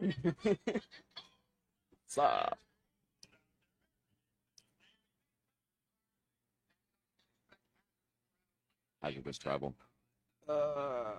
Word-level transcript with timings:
What's 0.00 0.14
up? 2.18 2.58
How's 9.02 9.14
your 9.14 9.22
best 9.22 9.42
travel? 9.42 9.74
Uh, 10.48 11.12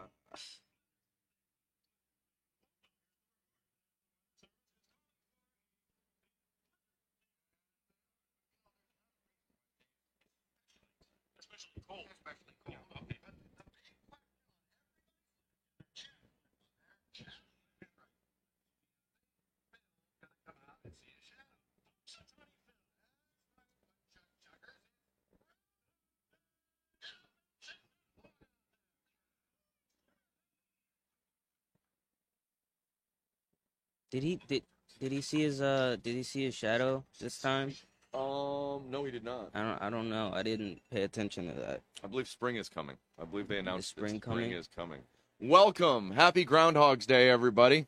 Did 34.11 34.23
he 34.23 34.39
did 34.47 34.63
did 34.99 35.11
he 35.13 35.21
see 35.21 35.41
his 35.41 35.61
uh 35.61 35.95
did 36.03 36.15
he 36.15 36.23
see 36.23 36.43
his 36.43 36.53
shadow 36.53 37.03
this 37.19 37.39
time? 37.39 37.73
Um, 38.13 38.91
no, 38.91 39.05
he 39.05 39.11
did 39.11 39.23
not. 39.23 39.51
I 39.53 39.61
don't 39.61 39.81
I 39.81 39.89
don't 39.89 40.09
know. 40.09 40.31
I 40.33 40.43
didn't 40.43 40.81
pay 40.91 41.03
attention 41.03 41.47
to 41.47 41.59
that. 41.61 41.81
I 42.03 42.07
believe 42.07 42.27
spring 42.27 42.57
is 42.57 42.67
coming. 42.67 42.97
I 43.19 43.23
believe 43.23 43.47
they 43.47 43.59
announced 43.59 43.95
that 43.95 44.01
spring 44.01 44.21
spring 44.21 44.21
coming? 44.21 44.51
is 44.51 44.67
coming. 44.67 44.99
Welcome, 45.39 46.11
happy 46.11 46.43
Groundhog's 46.43 47.05
Day, 47.05 47.29
everybody. 47.29 47.87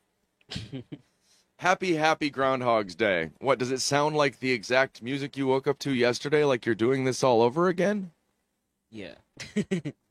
happy, 1.57 1.95
happy 1.95 2.29
Groundhog's 2.29 2.95
Day. 2.95 3.31
What 3.39 3.59
does 3.59 3.71
it 3.71 3.81
sound 3.81 4.15
like? 4.15 4.39
The 4.39 4.53
exact 4.53 5.03
music 5.03 5.35
you 5.35 5.47
woke 5.47 5.67
up 5.67 5.77
to 5.79 5.93
yesterday? 5.93 6.45
Like 6.45 6.65
you're 6.65 6.73
doing 6.73 7.03
this 7.03 7.21
all 7.21 7.41
over 7.41 7.67
again? 7.67 8.11
Yeah. 8.89 9.15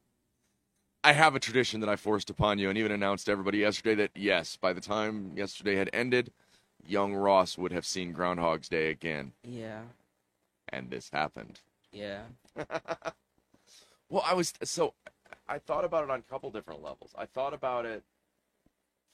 I 1.04 1.12
have 1.12 1.34
a 1.34 1.40
tradition 1.40 1.80
that 1.80 1.88
I 1.88 1.96
forced 1.96 2.30
upon 2.30 2.58
you 2.58 2.68
and 2.68 2.78
even 2.78 2.92
announced 2.92 3.26
to 3.26 3.32
everybody 3.32 3.58
yesterday 3.58 3.94
that 3.96 4.10
yes, 4.14 4.56
by 4.56 4.72
the 4.72 4.80
time 4.80 5.32
yesterday 5.36 5.74
had 5.74 5.90
ended, 5.92 6.32
young 6.86 7.14
Ross 7.14 7.58
would 7.58 7.72
have 7.72 7.84
seen 7.84 8.12
Groundhog's 8.12 8.68
Day 8.68 8.90
again. 8.90 9.32
yeah. 9.42 9.82
And 10.68 10.90
this 10.90 11.10
happened. 11.10 11.60
Yeah. 11.92 12.22
Well, 14.08 14.22
I 14.26 14.34
was 14.34 14.52
so 14.62 14.92
I 15.48 15.58
thought 15.58 15.86
about 15.86 16.04
it 16.04 16.10
on 16.10 16.18
a 16.18 16.30
couple 16.30 16.50
different 16.50 16.82
levels. 16.82 17.14
I 17.16 17.24
thought 17.24 17.54
about 17.54 17.86
it 17.86 18.04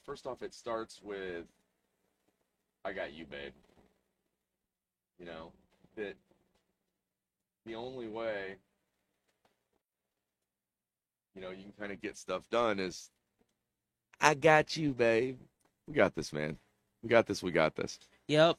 first 0.05 0.27
off 0.27 0.43
it 0.43 0.53
starts 0.53 1.01
with 1.05 1.45
I 2.85 2.93
got 2.93 3.13
you, 3.13 3.25
babe. 3.25 3.53
You 5.21 5.27
know, 5.27 5.53
that 5.95 6.17
the 7.65 7.77
only 7.77 8.09
way 8.09 8.57
you 11.39 11.45
know, 11.45 11.51
you 11.51 11.63
can 11.63 11.73
kind 11.79 11.93
of 11.93 12.01
get 12.01 12.17
stuff 12.17 12.49
done 12.51 12.81
is 12.81 13.11
I 14.21 14.35
got 14.35 14.77
you, 14.77 14.93
babe. 14.93 15.39
We 15.87 15.95
got 15.95 16.15
this, 16.17 16.33
man. 16.33 16.57
We 17.03 17.09
got 17.09 17.27
this. 17.27 17.43
We 17.43 17.53
got 17.53 17.77
this. 17.77 18.01
Yep. 18.27 18.57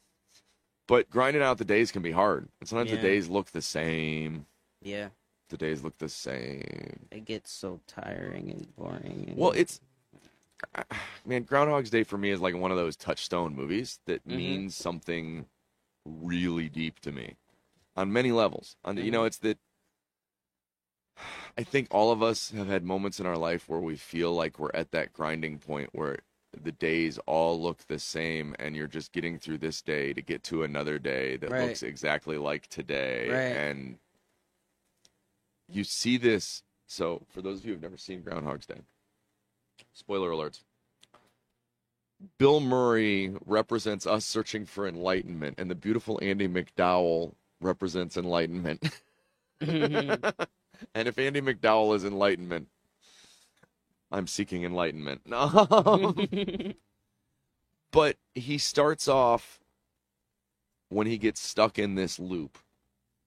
But 0.88 1.10
grinding 1.10 1.44
out 1.44 1.58
the 1.58 1.66
days 1.66 1.92
can 1.92 2.02
be 2.02 2.12
hard. 2.12 2.48
And 2.62 2.70
sometimes 2.70 2.90
Yeah. 2.90 2.96
the 2.96 3.02
days 3.02 3.28
look 3.28 3.48
the 3.48 3.62
same. 3.62 4.46
Yeah. 4.82 5.10
The 5.50 5.58
days 5.58 5.84
look 5.84 5.98
the 5.98 6.08
same. 6.08 7.08
It 7.12 7.26
gets 7.26 7.52
so 7.52 7.82
tiring 7.88 8.50
and 8.50 8.74
boring. 8.78 9.26
And... 9.28 9.38
Well, 9.38 9.52
it's 9.52 9.82
man, 11.26 11.44
Groundhog's 11.44 11.90
Day 11.90 12.04
for 12.04 12.18
me 12.18 12.30
is 12.30 12.40
like 12.40 12.56
one 12.56 12.72
of 12.72 12.78
those 12.78 12.96
touchstone 12.96 13.56
movies 13.56 14.00
that 14.06 14.26
Mhm. 14.26 14.38
means 14.38 14.76
something 14.76 15.46
really 16.06 16.70
deep 16.70 17.00
to 17.02 17.12
me 17.12 17.36
on 17.98 18.14
many 18.14 18.32
levels. 18.32 18.78
On 18.86 18.96
you 18.96 19.12
know, 19.12 19.26
it's 19.26 19.40
that 19.40 19.58
I 21.58 21.64
think 21.64 21.88
all 21.92 22.12
of 22.12 22.22
us 22.24 22.52
have 22.52 22.68
had 22.68 22.84
moments 22.84 23.20
in 23.20 23.26
our 23.26 23.38
life 23.38 23.68
where 23.68 23.80
we 23.80 23.96
feel 23.96 24.34
like 24.34 24.60
we're 24.60 24.72
at 24.74 24.92
that 24.92 25.14
grinding 25.14 25.58
point 25.60 25.90
where 25.94 26.20
the 26.64 26.72
days 26.72 27.20
all 27.26 27.62
look 27.62 27.80
the 27.88 28.00
same 28.00 28.56
and 28.60 28.76
you're 28.76 28.88
just 28.88 29.12
getting 29.12 29.38
through 29.38 29.60
this 29.60 29.82
day 29.82 30.14
to 30.14 30.22
get 30.22 30.44
to 30.44 30.64
another 30.64 30.98
day 30.98 31.38
that 31.38 31.52
Right. 31.52 31.62
looks 31.68 31.84
exactly 31.84 32.38
like 32.38 32.68
today 32.68 33.30
Right. 33.30 33.56
and 33.56 33.98
you 35.68 35.84
see 35.84 36.18
this 36.18 36.64
so 36.88 37.22
for 37.30 37.42
those 37.42 37.60
of 37.60 37.66
you 37.66 37.74
who've 37.74 37.82
never 37.82 37.98
seen 37.98 38.22
groundhog's 38.22 38.66
day 38.66 38.80
spoiler 39.94 40.32
alerts 40.32 40.64
bill 42.40 42.60
murray 42.60 43.34
represents 43.46 44.08
us 44.08 44.26
searching 44.26 44.66
for 44.66 44.88
enlightenment 44.88 45.56
and 45.60 45.70
the 45.70 45.76
beautiful 45.76 46.18
andie 46.24 46.48
macdowell 46.52 47.34
represents 47.62 48.18
enlightenment 48.18 48.84
and 50.94 51.08
if 51.08 51.16
andie 51.18 51.42
macdowell 51.42 51.96
is 51.96 52.04
enlightenment 52.06 52.68
i'm 54.12 54.28
seeking 54.28 54.64
enlightenment. 54.64 55.22
Um, 55.32 56.16
but 57.92 58.18
he 58.36 58.58
starts 58.58 59.08
off 59.08 59.60
when 60.90 61.08
he 61.08 61.18
gets 61.18 61.40
stuck 61.40 61.78
in 61.80 61.96
this 61.96 62.20
loop 62.20 62.58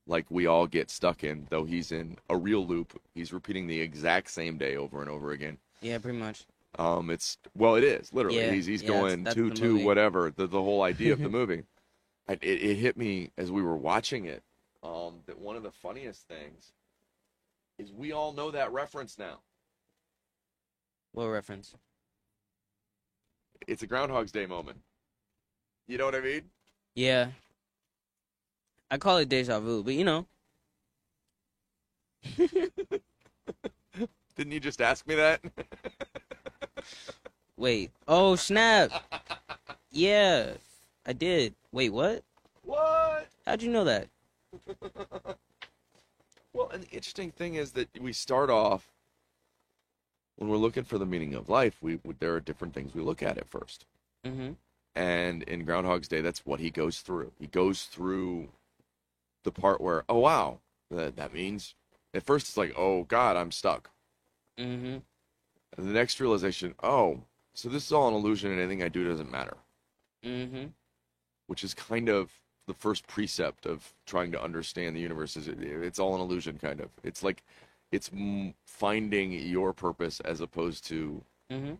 like 0.06 0.26
we 0.30 0.46
all 0.46 0.66
get 0.66 0.90
stuck 0.90 1.22
in 1.24 1.46
though 1.50 1.64
he's 1.64 1.92
in 1.92 2.16
a 2.28 2.36
real 2.36 2.66
loop. 2.66 3.00
He's 3.14 3.32
repeating 3.32 3.66
the 3.66 3.80
exact 3.80 4.30
same 4.30 4.58
day 4.58 4.76
over 4.76 5.00
and 5.00 5.08
over 5.10 5.30
again. 5.32 5.58
Yeah, 5.80 5.98
pretty 5.98 6.18
much. 6.18 6.44
um 6.78 7.10
it's 7.10 7.38
well 7.56 7.76
it 7.76 7.84
is 7.84 8.12
literally. 8.12 8.38
Yeah, 8.38 8.52
he's 8.52 8.66
he's 8.66 8.82
yeah, 8.82 8.88
going 8.88 9.24
that's 9.24 9.34
two 9.36 9.50
two 9.50 9.74
movie. 9.74 9.84
whatever 9.84 10.32
the, 10.34 10.46
the 10.46 10.62
whole 10.62 10.82
idea 10.82 11.12
of 11.12 11.20
the 11.20 11.28
movie. 11.38 11.62
I, 12.28 12.32
it, 12.34 12.42
it 12.42 12.76
hit 12.76 12.96
me 12.96 13.30
as 13.36 13.50
we 13.50 13.62
were 13.62 13.76
watching 13.76 14.24
it 14.26 14.42
um 14.82 15.20
that 15.26 15.38
one 15.38 15.56
of 15.56 15.62
the 15.62 15.70
funniest 15.70 16.26
things 16.26 16.72
is 17.82 17.92
we 17.92 18.12
all 18.12 18.32
know 18.32 18.50
that 18.50 18.72
reference 18.72 19.18
now 19.18 19.40
What 21.12 21.26
reference? 21.26 21.74
it's 23.66 23.82
a 23.82 23.86
groundhog's 23.86 24.32
day 24.32 24.46
moment 24.46 24.78
you 25.86 25.98
know 25.98 26.06
what 26.06 26.14
i 26.14 26.20
mean 26.20 26.42
Yeah. 26.94 27.28
I 28.90 28.98
call 28.98 29.16
it 29.18 29.28
deja 29.30 29.58
vu, 29.58 29.82
but 29.82 29.94
you 29.94 30.04
know. 30.04 30.26
didn't 32.36 33.00
you 34.52 34.60
just 34.60 34.82
ask 34.82 35.06
me 35.06 35.14
that 35.14 35.40
Wait. 37.56 37.90
Oh 38.08 38.34
snap. 38.36 38.90
Yeah, 39.90 40.54
I 41.06 41.12
did. 41.14 41.54
Wait, 41.70 41.90
what? 41.90 42.22
what 42.62 43.28
How'd 43.46 43.62
you 43.62 43.70
know 43.70 43.84
that? 43.84 44.08
Well, 46.54 46.68
and 46.70 46.82
the 46.84 46.90
interesting 46.90 47.30
thing 47.30 47.54
is 47.54 47.72
that 47.72 47.88
we 48.00 48.12
start 48.12 48.50
off 48.50 48.88
when 50.36 50.48
we're 50.50 50.56
looking 50.56 50.84
for 50.84 50.98
the 50.98 51.06
meaning 51.06 51.34
of 51.34 51.48
life. 51.48 51.76
We, 51.80 51.98
we 52.04 52.14
there 52.18 52.34
are 52.34 52.40
different 52.40 52.74
things 52.74 52.94
we 52.94 53.02
look 53.02 53.22
at 53.22 53.38
at 53.38 53.48
first, 53.48 53.86
Mm-hmm. 54.26 54.52
and 54.94 55.42
in 55.44 55.64
Groundhog's 55.64 56.08
Day, 56.08 56.20
that's 56.20 56.46
what 56.46 56.60
he 56.60 56.70
goes 56.70 57.00
through. 57.00 57.32
He 57.38 57.46
goes 57.46 57.84
through 57.84 58.48
the 59.44 59.50
part 59.50 59.80
where, 59.80 60.04
oh 60.08 60.18
wow, 60.18 60.60
that 60.90 61.16
that 61.16 61.34
means 61.34 61.74
at 62.14 62.22
first 62.22 62.48
it's 62.48 62.56
like, 62.56 62.72
oh 62.76 63.04
God, 63.04 63.36
I'm 63.36 63.50
stuck. 63.50 63.90
Mm-hmm. 64.58 64.98
And 65.78 65.88
the 65.88 65.92
next 65.92 66.20
realization, 66.20 66.74
oh, 66.82 67.22
so 67.54 67.68
this 67.68 67.86
is 67.86 67.92
all 67.92 68.08
an 68.08 68.14
illusion, 68.14 68.50
and 68.50 68.60
anything 68.60 68.82
I 68.82 68.88
do 68.88 69.08
doesn't 69.08 69.30
matter. 69.32 69.56
Mm-hmm. 70.24 70.66
Which 71.46 71.64
is 71.64 71.74
kind 71.74 72.08
of 72.08 72.30
the 72.66 72.74
first 72.74 73.06
precept 73.06 73.66
of 73.66 73.92
trying 74.06 74.32
to 74.32 74.42
understand 74.42 74.94
the 74.96 75.00
universe. 75.00 75.36
Is 75.36 75.48
it, 75.48 75.60
it's 75.60 75.98
all 75.98 76.14
an 76.14 76.20
illusion, 76.20 76.58
kind 76.58 76.80
of. 76.80 76.90
It's 77.02 77.22
like 77.22 77.42
it's 77.90 78.10
finding 78.64 79.32
your 79.32 79.72
purpose 79.72 80.20
as 80.20 80.40
opposed 80.40 80.84
to 80.86 81.22
Mm-hmm. 81.50 81.74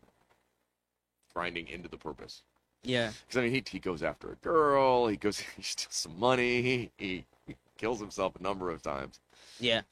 grinding 1.33 1.67
into 1.69 1.89
the 1.89 1.97
purpose. 1.97 2.43
Yeah. 2.83 3.13
Because 3.27 3.39
I 3.39 3.43
mean, 3.45 3.53
he 3.53 3.63
he 3.67 3.79
goes 3.79 4.03
after 4.03 4.33
a 4.33 4.37
girl. 4.37 5.07
He 5.07 5.17
goes, 5.17 5.39
he 5.57 5.63
steals 5.63 5.95
some 5.95 6.19
money. 6.19 6.91
He, 6.99 7.25
he 7.47 7.57
kills 7.79 8.01
himself 8.01 8.37
a 8.39 8.43
number 8.43 8.71
of 8.71 8.83
times. 8.83 9.19
Yeah. 9.59 9.83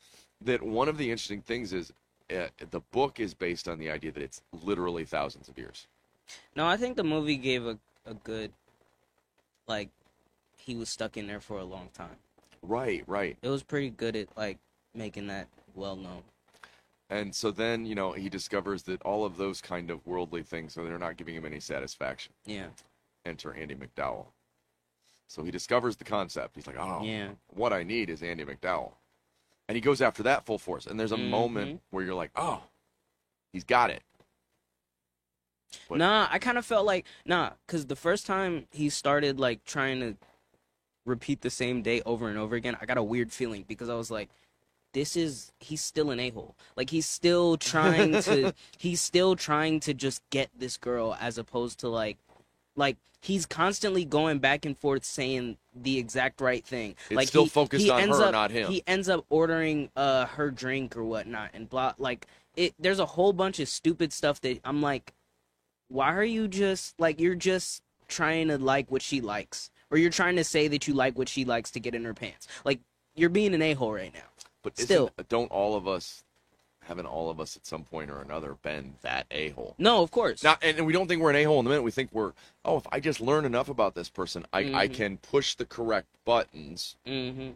That 0.42 0.62
one 0.62 0.88
of 0.88 0.98
the 0.98 1.10
interesting 1.10 1.40
things 1.40 1.72
is 1.72 1.92
uh, 2.31 2.48
the 2.70 2.81
book 2.92 3.20
is 3.20 3.32
based 3.32 3.69
on 3.69 3.78
the 3.78 3.90
idea 3.90 4.12
that 4.12 4.22
it's 4.22 4.42
literally 4.62 5.04
thousands 5.04 5.48
of 5.48 5.56
years. 5.56 5.87
No, 6.54 6.66
I 6.66 6.76
think 6.76 6.96
the 6.96 7.04
movie 7.04 7.37
gave 7.37 7.64
a, 7.66 7.78
a 8.04 8.14
good 8.14 8.52
like 9.66 9.88
he 10.70 10.76
was 10.76 10.88
stuck 10.88 11.17
in 11.17 11.26
there 11.26 11.40
for 11.40 11.58
a 11.58 11.64
long 11.64 11.88
time. 11.93 12.17
Right, 12.62 13.02
right. 13.08 13.37
It 13.43 13.49
was 13.49 13.64
pretty 13.64 13.90
good 13.90 14.14
at 14.14 14.28
like 14.37 14.58
making 14.94 15.26
that 15.26 15.49
well 15.75 15.96
known. 15.96 16.22
And 17.08 17.34
so 17.34 17.50
then, 17.50 17.87
you 17.87 17.96
know, 17.96 18.12
he 18.12 18.28
discovers 18.28 18.84
that 18.84 19.02
all 19.02 19.25
of 19.25 19.37
those 19.37 19.61
kind 19.61 19.90
of 19.90 20.06
worldly 20.06 20.44
things, 20.44 20.72
so 20.75 20.84
they're 20.84 20.96
not 20.99 21.17
giving 21.17 21.34
him 21.34 21.44
any 21.44 21.58
satisfaction. 21.58 22.32
Yeah. 22.46 22.67
Enter 23.26 23.52
Andie 23.52 23.75
MacDowell. 23.75 24.26
So 25.26 25.43
he 25.43 25.50
discovers 25.50 25.96
the 25.96 26.05
concept. 26.05 26.55
He's 26.55 26.69
like, 26.69 26.78
oh, 26.78 27.02
Yeah. 27.02 27.31
what 27.49 27.73
I 27.73 27.82
need 27.82 28.11
is 28.11 28.23
Andie 28.23 28.44
MacDowell. 28.44 28.93
And 29.69 29.75
he 29.75 29.81
goes 29.81 30.00
after 30.00 30.23
that 30.23 30.46
full 30.46 30.58
force. 30.58 30.87
And 30.87 31.00
there's 31.00 31.11
a 31.12 31.16
Mhm. 31.16 31.31
moment 31.31 31.82
where 31.90 32.05
you're 32.05 32.14
like, 32.14 32.31
oh, 32.37 32.62
he's 33.52 33.64
got 33.64 33.90
it. 33.90 34.05
But- 35.88 35.99
Nah, 35.99 36.28
I 36.31 36.38
kind 36.38 36.58
of 36.58 36.66
felt 36.66 36.87
like 36.87 37.06
nah, 37.25 37.50
cause 37.66 37.87
the 37.87 37.96
first 37.96 38.25
time 38.26 38.66
he 38.73 38.88
started 38.88 39.38
like 39.40 39.64
trying 39.64 40.00
to 40.00 40.16
repeat 41.11 41.43
the 41.43 41.51
same 41.51 41.83
day 41.83 42.01
over 42.07 42.29
and 42.29 42.39
over 42.39 42.57
again, 42.57 42.77
I 42.81 42.87
got 42.87 42.97
a 42.97 43.03
weird 43.03 43.33
feeling 43.33 43.65
because 43.69 43.89
I 43.89 43.95
was 43.95 44.11
like, 44.11 44.31
this 44.93 45.17
is 45.17 45.53
he's 45.61 45.83
still 45.83 46.11
an 46.11 46.19
a 46.19 46.31
hole. 46.31 46.57
Like 46.77 46.91
he's 46.91 47.09
still 47.09 47.57
trying 47.73 48.23
to 48.23 48.55
he's 48.79 49.01
still 49.01 49.37
trying 49.37 49.81
to 49.81 49.95
just 49.95 50.23
get 50.31 50.51
this 50.57 50.77
girl 50.77 51.17
as 51.21 51.39
opposed 51.39 51.81
to 51.81 51.89
like 51.89 52.19
like 52.77 52.97
he's 53.21 53.47
constantly 53.47 54.05
going 54.05 54.39
back 54.39 54.65
and 54.65 54.77
forth 54.77 55.05
saying 55.05 55.59
the 55.75 55.99
exact 55.99 56.41
right 56.41 56.65
thing. 56.65 56.97
It's 57.09 57.17
like 57.17 57.29
still 57.29 57.45
he, 57.45 57.51
focused 57.51 57.85
he 57.85 57.91
on 57.91 58.01
ends 58.01 58.19
her, 58.19 58.25
up, 58.25 58.33
not 58.33 58.51
him. 58.51 58.71
He 58.71 58.83
ends 58.87 59.09
up 59.09 59.25
ordering 59.29 59.91
uh 59.97 60.27
her 60.27 60.51
drink 60.51 60.97
or 60.97 61.05
whatnot 61.05 61.51
and 61.55 61.69
blah 61.69 61.93
like 61.99 62.27
it 62.57 62.75
there's 62.79 62.99
a 62.99 63.07
whole 63.07 63.33
bunch 63.33 63.61
of 63.61 63.69
stupid 63.69 64.12
stuff 64.12 64.41
that 64.41 64.61
I'm 64.65 64.83
like 64.83 65.12
why 65.89 66.15
are 66.15 66.25
you 66.25 66.49
just 66.49 66.99
like 66.99 67.21
you're 67.21 67.35
just 67.35 67.83
trying 68.09 68.49
to 68.49 68.59
like 68.59 68.91
what 68.91 69.03
she 69.03 69.21
likes 69.21 69.71
or 69.90 69.98
you're 69.98 70.10
trying 70.10 70.37
to 70.37 70.44
say 70.44 70.69
that 70.69 70.87
you 70.87 70.94
like 70.94 71.19
what 71.19 71.28
she 71.28 71.44
likes 71.44 71.70
to 71.72 71.81
get 71.81 71.94
in 71.94 72.04
her 72.04 72.14
pants 72.14 72.46
like 72.64 72.81
you're 73.14 73.28
being 73.28 73.54
an 73.54 73.62
a-hole 73.62 73.92
right 73.92 74.14
now 74.14 74.20
But 74.62 74.78
Still. 74.78 75.10
don't 75.28 75.50
all 75.50 75.75
of 75.76 75.87
us, 75.88 76.22
haven't 76.84 77.06
all 77.06 77.28
of 77.31 77.40
us 77.40 77.56
at 77.56 77.66
some 77.66 77.84
point 77.84 78.10
or 78.10 78.20
another 78.20 78.54
been 78.62 78.94
that 79.02 79.26
a 79.31 79.50
hole? 79.50 79.75
no 79.78 80.02
of 80.02 80.10
course 80.10 80.42
Not, 80.42 80.58
and, 80.62 80.78
and 80.78 80.87
we 80.87 80.92
don't 80.92 81.08
think 81.08 81.20
we're 81.20 81.31
an 81.31 81.37
a 81.37 81.44
hole 81.44 81.58
in 81.58 81.64
the 81.64 81.70
minute. 81.70 81.82
We 81.82 81.90
think 81.90 82.10
we're, 82.12 82.32
oh, 82.64 82.76
if 82.78 82.87
I 82.92 83.00
just 83.00 83.20
learn 83.20 83.44
enough 83.44 83.69
about 83.69 83.94
this 83.94 84.08
person, 84.08 84.46
I, 84.52 84.60
I 84.60 84.88
Mhm. 84.88 84.94
can 84.94 85.16
push 85.19 85.54
the 85.54 85.64
correct 85.66 86.08
buttons 86.25 86.96
mm-hmm 87.06 87.50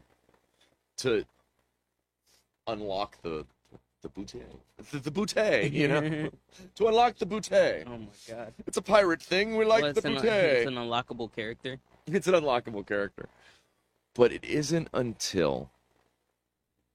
to 0.99 1.25
unlock 2.67 3.21
the 3.23 3.45
the 4.03 4.09
bootay, 4.11 4.43
the, 4.93 4.99
the 4.99 5.11
bootay, 5.11 5.73
you 5.73 5.89
know, 5.89 6.29
to 6.75 6.87
unlock 6.89 7.17
the 7.17 7.25
bootay. 7.27 7.85
oh 7.87 7.97
my 7.99 8.07
god 8.29 8.53
It's 8.67 8.77
a 8.77 8.83
pirate 8.83 9.23
thing. 9.23 9.57
We 9.57 9.65
like 9.65 9.83
Well, 9.83 9.93
the 9.95 10.07
an, 10.09 10.15
bootay. 10.17 10.45
it's 10.57 10.69
an 10.69 10.75
unlockable 10.75 11.35
character 11.35 11.79
It's 12.13 12.27
an 12.27 12.35
unlockable 12.35 12.87
character. 12.87 13.29
But 14.15 14.33
it 14.33 14.45
isn't 14.45 14.89
until 14.93 15.71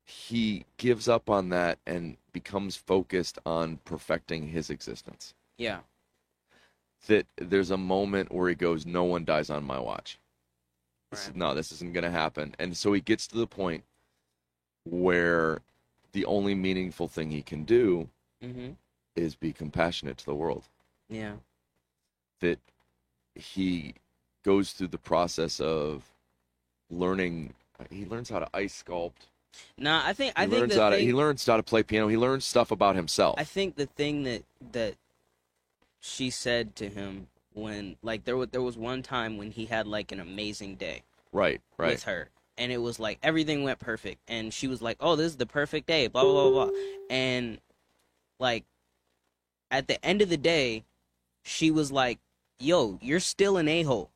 he 0.06 0.66
gives 0.78 1.08
up 1.08 1.30
on 1.30 1.50
that 1.50 1.80
and 1.86 2.18
becomes 2.32 2.76
focused 2.76 3.38
on 3.46 3.78
perfecting 3.86 4.48
his 4.48 4.70
existence 4.72 5.34
yeah 5.58 5.80
that 7.08 7.28
there's 7.38 7.70
a 7.72 7.78
moment 7.78 8.32
where 8.32 8.50
he 8.50 8.56
goes, 8.56 8.86
No 8.86 9.04
one 9.04 9.24
dies 9.24 9.50
on 9.50 9.64
my 9.64 9.80
watch. 9.80 10.20
This 11.12 11.22
is- 11.22 11.28
Right. 11.28 11.36
no, 11.38 11.54
this 11.56 11.72
isn't 11.72 11.94
going 11.94 12.04
to 12.04 12.12
happen. 12.12 12.56
And 12.60 12.76
so 12.76 12.92
he 12.92 13.00
gets 13.02 13.26
to 13.28 13.38
the 13.38 13.48
point 13.48 13.84
where 14.84 15.62
the 16.12 16.26
only 16.26 16.56
meaningful 16.56 17.08
thing 17.08 17.32
he 17.32 17.42
can 17.42 17.64
do 17.64 18.10
mm-hmm 18.44 18.72
is 19.16 19.36
be 19.36 19.52
compassionate 19.52 20.18
to 20.18 20.26
the 20.26 20.36
world. 20.36 20.64
yeah 21.10 21.36
that 22.40 22.60
he 23.36 23.94
goes 24.44 24.71
through 24.71 24.88
the 24.88 24.97
process 24.97 25.59
of 25.59 26.03
learning 26.89 27.53
he 27.89 28.06
learns 28.06 28.30
how 28.30 28.39
to 28.39 28.47
ice 28.53 28.83
sculpt. 28.83 29.27
Nah 29.77 30.01
i 30.06 30.13
think 30.13 30.38
he 30.38 30.44
i 30.44 30.47
think 30.47 30.59
learns 30.59 30.75
how 30.75 30.89
to 30.89 30.97
he 30.97 31.13
learns 31.13 31.45
how 31.45 31.57
to 31.57 31.63
play 31.63 31.83
piano. 31.83 32.07
He 32.07 32.18
learns 32.18 32.45
stuff 32.45 32.71
about 32.71 32.95
himself. 32.95 33.36
I 33.38 33.44
think 33.44 33.75
the 33.75 33.86
thing 33.86 34.24
that 34.24 34.44
that 34.71 34.95
she 36.00 36.30
said 36.30 36.75
to 36.77 36.89
him 36.89 37.27
when 37.53 37.95
like 38.01 38.25
there 38.25 38.38
was 38.38 38.50
there 38.50 38.62
was 38.62 38.77
one 38.77 39.03
time 39.03 39.38
when 39.38 39.51
he 39.51 39.65
had 39.65 39.88
like 39.88 40.12
an 40.12 40.19
amazing 40.19 40.75
day 40.75 41.03
right 41.31 41.62
right. 41.77 41.91
with 41.91 42.03
her 42.03 42.30
and 42.57 42.71
it 42.71 42.77
was 42.77 43.00
like 43.00 43.19
everything 43.24 43.63
went 43.63 43.80
perfect 43.80 44.21
and 44.27 44.53
she 44.53 44.68
was 44.68 44.81
like 44.81 44.97
oh 45.00 45.15
this 45.15 45.27
is 45.27 45.38
the 45.38 45.45
perfect 45.45 45.88
day 45.88 46.07
blah 46.07 46.24
blah 46.24 46.50
blah 46.50 46.65
blah. 46.65 46.75
And 47.09 47.59
like 48.39 48.65
at 49.71 49.88
the 49.88 50.03
end 50.06 50.21
of 50.21 50.30
the 50.30 50.38
day 50.38 50.83
she 51.44 51.71
was 51.71 51.91
like 51.91 52.19
yo 52.59 52.97
you're 53.01 53.19
still 53.19 53.57
an 53.57 53.68
a-hole 53.68 54.09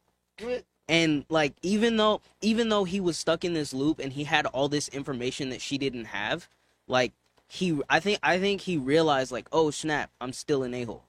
and 0.89 1.25
like 1.29 1.53
even 1.61 1.97
though 1.97 2.21
even 2.41 2.69
though 2.69 2.83
he 2.83 2.99
was 2.99 3.17
stuck 3.17 3.45
in 3.45 3.53
this 3.53 3.73
loop 3.73 3.99
and 3.99 4.13
he 4.13 4.23
had 4.25 4.45
all 4.47 4.67
this 4.67 4.87
information 4.89 5.49
that 5.49 5.61
she 5.61 5.77
didn't 5.77 6.05
have 6.05 6.47
like 6.87 7.13
he 7.47 7.79
i 7.89 7.99
think 7.99 8.19
i 8.23 8.39
think 8.39 8.61
he 8.61 8.77
realized 8.77 9.31
like 9.31 9.47
oh 9.51 9.71
snap 9.71 10.09
i'm 10.19 10.33
still 10.33 10.63
an 10.63 10.73
a-hole. 10.73 11.03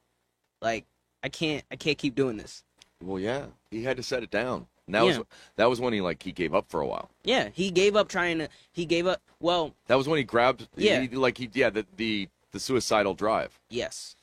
Like 0.60 0.84
i 1.22 1.28
can't 1.28 1.64
i 1.70 1.76
can't 1.76 1.98
keep 1.98 2.14
doing 2.14 2.36
this. 2.36 2.62
Well 3.02 3.18
yeah 3.18 3.46
he 3.70 3.82
had 3.82 3.96
to 3.96 4.02
set 4.02 4.22
it 4.22 4.30
down. 4.30 4.66
And 4.86 4.94
that 4.94 5.04
was 5.04 5.20
that 5.56 5.68
was 5.70 5.80
when 5.80 5.92
he 5.92 6.00
like 6.00 6.22
he 6.22 6.32
gave 6.32 6.54
up 6.54 6.66
for 6.68 6.80
a 6.80 6.86
while. 6.86 7.10
Yeah 7.24 7.48
he 7.52 7.70
gave 7.70 7.96
up 7.96 8.08
trying 8.08 8.38
to 8.38 8.48
he 8.72 8.84
gave 8.84 9.06
up 9.06 9.22
well 9.40 9.74
that 9.86 9.96
was 9.96 10.06
when 10.08 10.18
he 10.18 10.24
grabbed 10.24 10.68
Yeah. 10.76 11.00
he, 11.00 11.08
like 11.08 11.38
he 11.38 11.50
yeah 11.52 11.70
the 11.70 11.86
the 11.96 12.28
the 12.52 12.60
suicidal 12.60 13.14
drive. 13.14 13.58
Yes. 13.68 14.14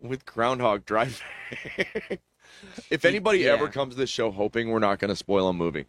With 0.00 0.24
groundhog 0.26 0.84
drive 0.84 1.22
if 2.90 3.04
anybody 3.04 3.46
ever 3.48 3.68
comes 3.68 3.94
to 3.94 3.98
this 4.00 4.10
show 4.10 4.30
hoping 4.30 4.70
we're 4.70 4.78
not 4.78 4.98
going 4.98 5.08
to 5.10 5.16
spoil 5.16 5.48
a 5.48 5.52
movie 5.52 5.86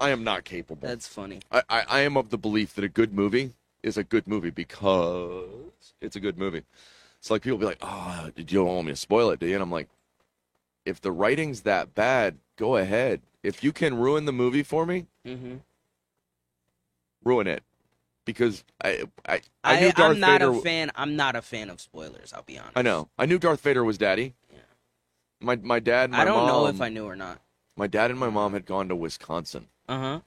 i 0.00 0.10
am 0.10 0.22
not 0.24 0.44
capable 0.44 0.86
that's 0.88 1.06
funny 1.08 1.40
I, 1.50 1.62
I, 1.68 1.82
I 1.88 2.00
am 2.00 2.16
of 2.16 2.30
the 2.30 2.38
belief 2.38 2.74
that 2.74 2.84
a 2.84 2.88
good 2.88 3.12
movie 3.12 3.54
is 3.84 3.96
a 3.98 4.02
good 4.02 4.26
movie 4.26 4.50
because 4.50 5.94
it's 6.00 6.16
a 6.16 6.20
good 6.20 6.38
movie. 6.38 6.62
It's 7.18 7.30
like 7.30 7.42
people 7.42 7.58
be 7.58 7.66
like, 7.66 7.78
"Oh, 7.82 8.30
did 8.34 8.50
you 8.50 8.64
want 8.64 8.86
me 8.86 8.92
to 8.92 8.96
spoil 8.96 9.30
it, 9.30 9.38
do 9.38 9.46
you?" 9.46 9.54
And 9.54 9.62
I'm 9.62 9.70
like, 9.70 9.88
if 10.84 11.00
the 11.00 11.12
writing's 11.12 11.60
that 11.62 11.94
bad, 11.94 12.38
go 12.56 12.76
ahead. 12.76 13.20
If 13.42 13.62
you 13.62 13.72
can 13.72 13.96
ruin 13.96 14.24
the 14.24 14.32
movie 14.32 14.62
for 14.62 14.86
me, 14.86 15.06
hmm 15.24 15.56
ruin 17.22 17.46
it, 17.46 17.62
because 18.24 18.64
I 18.82 19.04
I, 19.28 19.34
I 19.62 19.76
I, 19.76 19.80
knew 19.80 19.92
Darth 19.92 20.14
am 20.14 20.20
not 20.20 20.40
Vader. 20.40 20.50
a 20.50 20.60
fan. 20.60 20.90
I'm 20.96 21.14
not 21.16 21.36
a 21.36 21.42
fan 21.42 21.68
of 21.70 21.80
spoilers. 21.80 22.32
I'll 22.32 22.42
be 22.42 22.58
honest. 22.58 22.76
I 22.76 22.82
know. 22.82 23.08
I 23.18 23.26
knew 23.26 23.38
Darth 23.38 23.60
Vader 23.60 23.84
was 23.84 23.98
Daddy. 23.98 24.34
Yeah. 25.44 25.56
My 25.56 25.56
my 25.56 25.80
dad. 25.80 26.04
And 26.04 26.12
my 26.12 26.22
I 26.22 26.24
don't 26.24 26.46
know 26.46 26.62
mom- 26.64 26.74
if 26.74 26.80
I 26.80 26.88
knew 26.88 27.04
or 27.04 27.16
not. 27.16 27.40
My 27.76 27.86
dad 27.86 28.10
and 28.10 28.18
my 28.20 28.30
mom 28.30 28.52
had 28.52 28.66
gone 28.66 28.88
to 28.88 28.96
Wisconsin. 28.96 29.66
Uh 29.88 30.20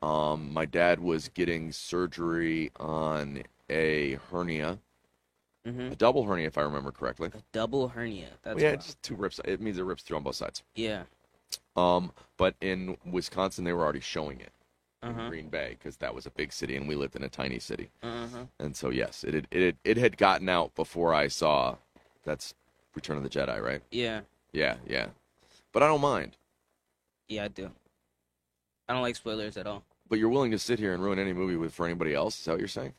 huh. 0.00 0.06
Um, 0.06 0.52
my 0.52 0.64
dad 0.66 1.00
was 1.00 1.28
getting 1.28 1.72
surgery 1.72 2.70
on 2.78 3.42
a 3.70 4.18
hernia, 4.30 4.78
hmm 5.64 5.80
a 5.92 5.96
double 5.96 6.24
hernia, 6.24 6.46
if 6.46 6.58
I 6.58 6.62
remember 6.62 6.92
correctly. 6.92 7.30
A 7.34 7.42
double 7.52 7.88
hernia. 7.88 8.28
That's 8.42 8.60
yeah, 8.60 8.70
wild. 8.70 8.80
just 8.82 9.02
two 9.02 9.14
rips. 9.16 9.40
It 9.44 9.60
means 9.60 9.78
it 9.78 9.82
rips 9.84 10.02
through 10.02 10.18
on 10.18 10.22
both 10.22 10.36
sides. 10.36 10.62
yeah. 10.74 11.04
Um, 11.76 12.12
but 12.36 12.54
in 12.60 12.96
Wisconsin, 13.10 13.64
they 13.64 13.72
were 13.72 13.82
already 13.82 14.00
showing 14.00 14.40
it 14.40 14.52
Uh 15.02 15.08
in 15.08 15.14
huh. 15.14 15.28
Green 15.28 15.48
Bay 15.48 15.76
because 15.78 15.96
that 15.98 16.14
was 16.14 16.26
a 16.26 16.30
big 16.30 16.52
city 16.52 16.76
and 16.76 16.86
we 16.86 16.94
lived 16.94 17.16
in 17.16 17.22
a 17.24 17.28
tiny 17.28 17.58
city. 17.58 17.90
Uh 18.02 18.26
huh. 18.32 18.44
And 18.60 18.76
so 18.76 18.90
yes, 18.90 19.24
it 19.24 19.34
had, 19.34 19.48
it 19.50 19.62
had, 19.64 19.76
it 19.84 19.96
had 19.96 20.16
gotten 20.16 20.48
out 20.48 20.74
before 20.74 21.12
I 21.14 21.28
saw. 21.28 21.76
That's 22.24 22.54
Return 22.94 23.16
of 23.16 23.22
the 23.24 23.28
Jedi, 23.28 23.60
right? 23.60 23.82
Yeah. 23.90 24.20
Yeah, 24.54 24.76
yeah. 24.86 25.08
But 25.72 25.82
I 25.82 25.88
don't 25.88 26.00
mind. 26.00 26.36
Yeah, 27.28 27.44
I 27.44 27.48
do. 27.48 27.70
I 28.88 28.92
don't 28.92 29.02
like 29.02 29.16
spoilers 29.16 29.56
at 29.56 29.66
all. 29.66 29.82
But 30.08 30.20
you're 30.20 30.28
willing 30.28 30.52
to 30.52 30.58
sit 30.58 30.78
here 30.78 30.94
and 30.94 31.02
ruin 31.02 31.18
any 31.18 31.32
movie 31.32 31.56
with 31.56 31.74
for 31.74 31.86
anybody 31.86 32.14
else? 32.14 32.38
Is 32.38 32.44
that 32.44 32.52
what 32.52 32.60
you're 32.60 32.68
saying? 32.68 32.92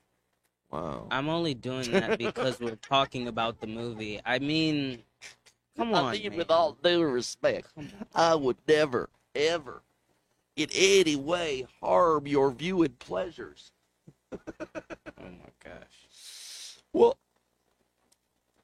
Wow. 0.70 1.08
I'm 1.10 1.30
only 1.30 1.54
doing 1.54 1.90
that 1.92 2.18
because 2.18 2.60
we're 2.60 2.76
talking 2.76 3.30
about 3.30 3.62
the 3.62 3.68
movie. 3.68 4.20
I 4.26 4.40
mean, 4.40 5.04
come 5.78 5.94
on. 5.94 6.06
I 6.06 6.12
mean, 6.18 6.30
man. 6.32 6.38
with 6.40 6.52
all 6.52 6.74
due 6.74 7.04
respect, 7.04 7.70
I 8.14 8.36
would 8.36 8.58
never, 8.68 9.10
ever, 9.34 9.82
in 10.58 10.68
any 10.76 11.16
way, 11.16 11.66
harm 11.82 12.28
your 12.28 12.52
viewing 12.52 12.96
pleasures. 13.00 13.72
Oh 14.34 14.38
my 15.20 15.52
gosh. 15.64 15.82
Well, 16.94 17.18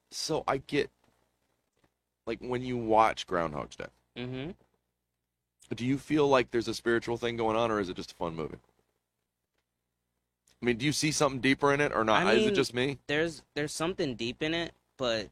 so 0.10 0.46
I 0.48 0.56
get 0.56 0.90
like 2.32 2.40
when 2.40 2.62
you 2.64 2.78
watch 2.78 3.28
Groundhog's 3.28 3.76
Day. 3.76 3.86
Mm-hmm. 4.18 4.52
Do 5.76 5.86
you 5.86 5.98
feel 5.98 6.28
like 6.28 6.52
there's 6.52 6.68
a 6.70 6.74
spiritual 6.74 7.18
thing 7.18 7.36
going 7.36 7.58
on, 7.58 7.72
or 7.72 7.80
is 7.82 7.90
it 7.90 7.96
just 7.98 8.12
a 8.14 8.16
fun 8.16 8.36
movie? 8.36 8.56
I 10.62 10.66
mean, 10.66 10.78
do 10.78 10.86
you 10.86 10.92
see 10.94 11.12
something 11.12 11.42
deeper 11.42 11.74
in 11.74 11.82
it, 11.82 11.92
or 11.94 12.04
not? 12.06 12.26
I 12.26 12.34
is 12.34 12.48
it 12.48 12.56
just 12.56 12.74
me? 12.74 13.00
There's 13.08 13.42
there's 13.56 13.74
something 13.74 14.16
deep 14.16 14.42
in 14.44 14.54
it, 14.54 14.72
but 14.98 15.28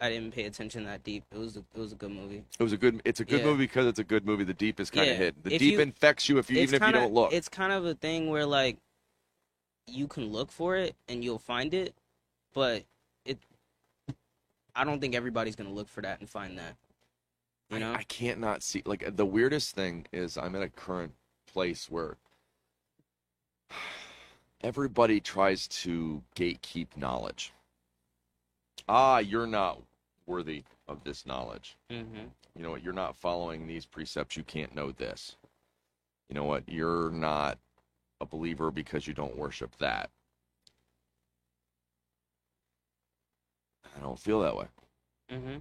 I 0.00 0.10
didn't 0.10 0.32
pay 0.32 0.44
attention 0.44 0.84
that 0.84 1.02
deep. 1.02 1.24
It 1.32 1.38
was 1.38 1.56
a, 1.56 1.64
it 1.74 1.78
was 1.80 1.92
a 1.92 1.96
good 1.96 2.10
movie. 2.12 2.44
It 2.58 2.62
was 2.62 2.72
a 2.72 2.76
good. 2.76 3.02
It's 3.04 3.18
a 3.20 3.24
good 3.24 3.40
Yeah. 3.40 3.46
movie 3.46 3.64
because 3.64 3.86
it's 3.86 3.98
a 3.98 4.04
good 4.04 4.24
movie. 4.24 4.44
The 4.44 4.54
deep 4.54 4.78
is 4.78 4.90
kind 4.90 5.08
of 5.08 5.14
Yeah. 5.14 5.24
hidden. 5.24 5.40
The 5.42 5.54
If 5.54 5.58
deep 5.58 5.72
you- 5.72 5.80
infects 5.80 6.28
you 6.28 6.38
if 6.38 6.50
you 6.50 6.58
even 6.58 6.78
kinda, 6.80 6.86
if 6.86 6.94
you 6.94 7.00
don't 7.00 7.14
look. 7.14 7.32
It's 7.32 7.48
kind 7.48 7.72
of 7.72 7.84
a 7.84 7.94
thing 7.94 8.28
where 8.30 8.46
like 8.46 8.76
you 9.88 10.06
can 10.06 10.26
look 10.30 10.52
for 10.52 10.76
it 10.76 10.94
and 11.08 11.24
you'll 11.24 11.38
find 11.40 11.74
it, 11.74 11.94
but. 12.52 12.84
I 14.74 14.84
don't 14.84 15.00
think 15.00 15.14
everybody's 15.14 15.56
gonna 15.56 15.72
look 15.72 15.88
for 15.88 16.02
that 16.02 16.20
and 16.20 16.28
find 16.28 16.58
that. 16.58 16.76
You 17.70 17.78
know. 17.78 17.92
I, 17.92 17.96
I 17.96 18.02
can't 18.04 18.38
not 18.38 18.62
see. 18.62 18.82
Like 18.84 19.16
the 19.16 19.26
weirdest 19.26 19.74
thing 19.74 20.06
is, 20.12 20.36
I'm 20.36 20.54
at 20.54 20.62
a 20.62 20.68
current 20.68 21.12
place 21.46 21.90
where 21.90 22.16
everybody 24.62 25.20
tries 25.20 25.68
to 25.68 26.22
gatekeep 26.36 26.96
knowledge. 26.96 27.52
Ah, 28.88 29.18
you're 29.18 29.46
not 29.46 29.80
worthy 30.26 30.64
of 30.88 31.04
this 31.04 31.26
knowledge. 31.26 31.76
mm-hmm. 31.90 32.26
You 32.56 32.62
know 32.62 32.70
what? 32.70 32.82
You're 32.82 32.92
not 32.92 33.16
following 33.16 33.66
these 33.66 33.86
precepts. 33.86 34.36
You 34.36 34.44
can't 34.44 34.74
know 34.74 34.92
this. 34.92 35.36
You 36.28 36.34
know 36.34 36.44
what? 36.44 36.64
You're 36.68 37.10
not 37.10 37.58
a 38.20 38.26
believer 38.26 38.70
because 38.70 39.06
you 39.06 39.14
don't 39.14 39.36
worship 39.36 39.76
that. 39.78 40.10
I 43.96 44.00
don't 44.00 44.18
feel 44.18 44.40
that 44.40 44.56
way. 44.56 44.66
Mm-hmm. 45.30 45.56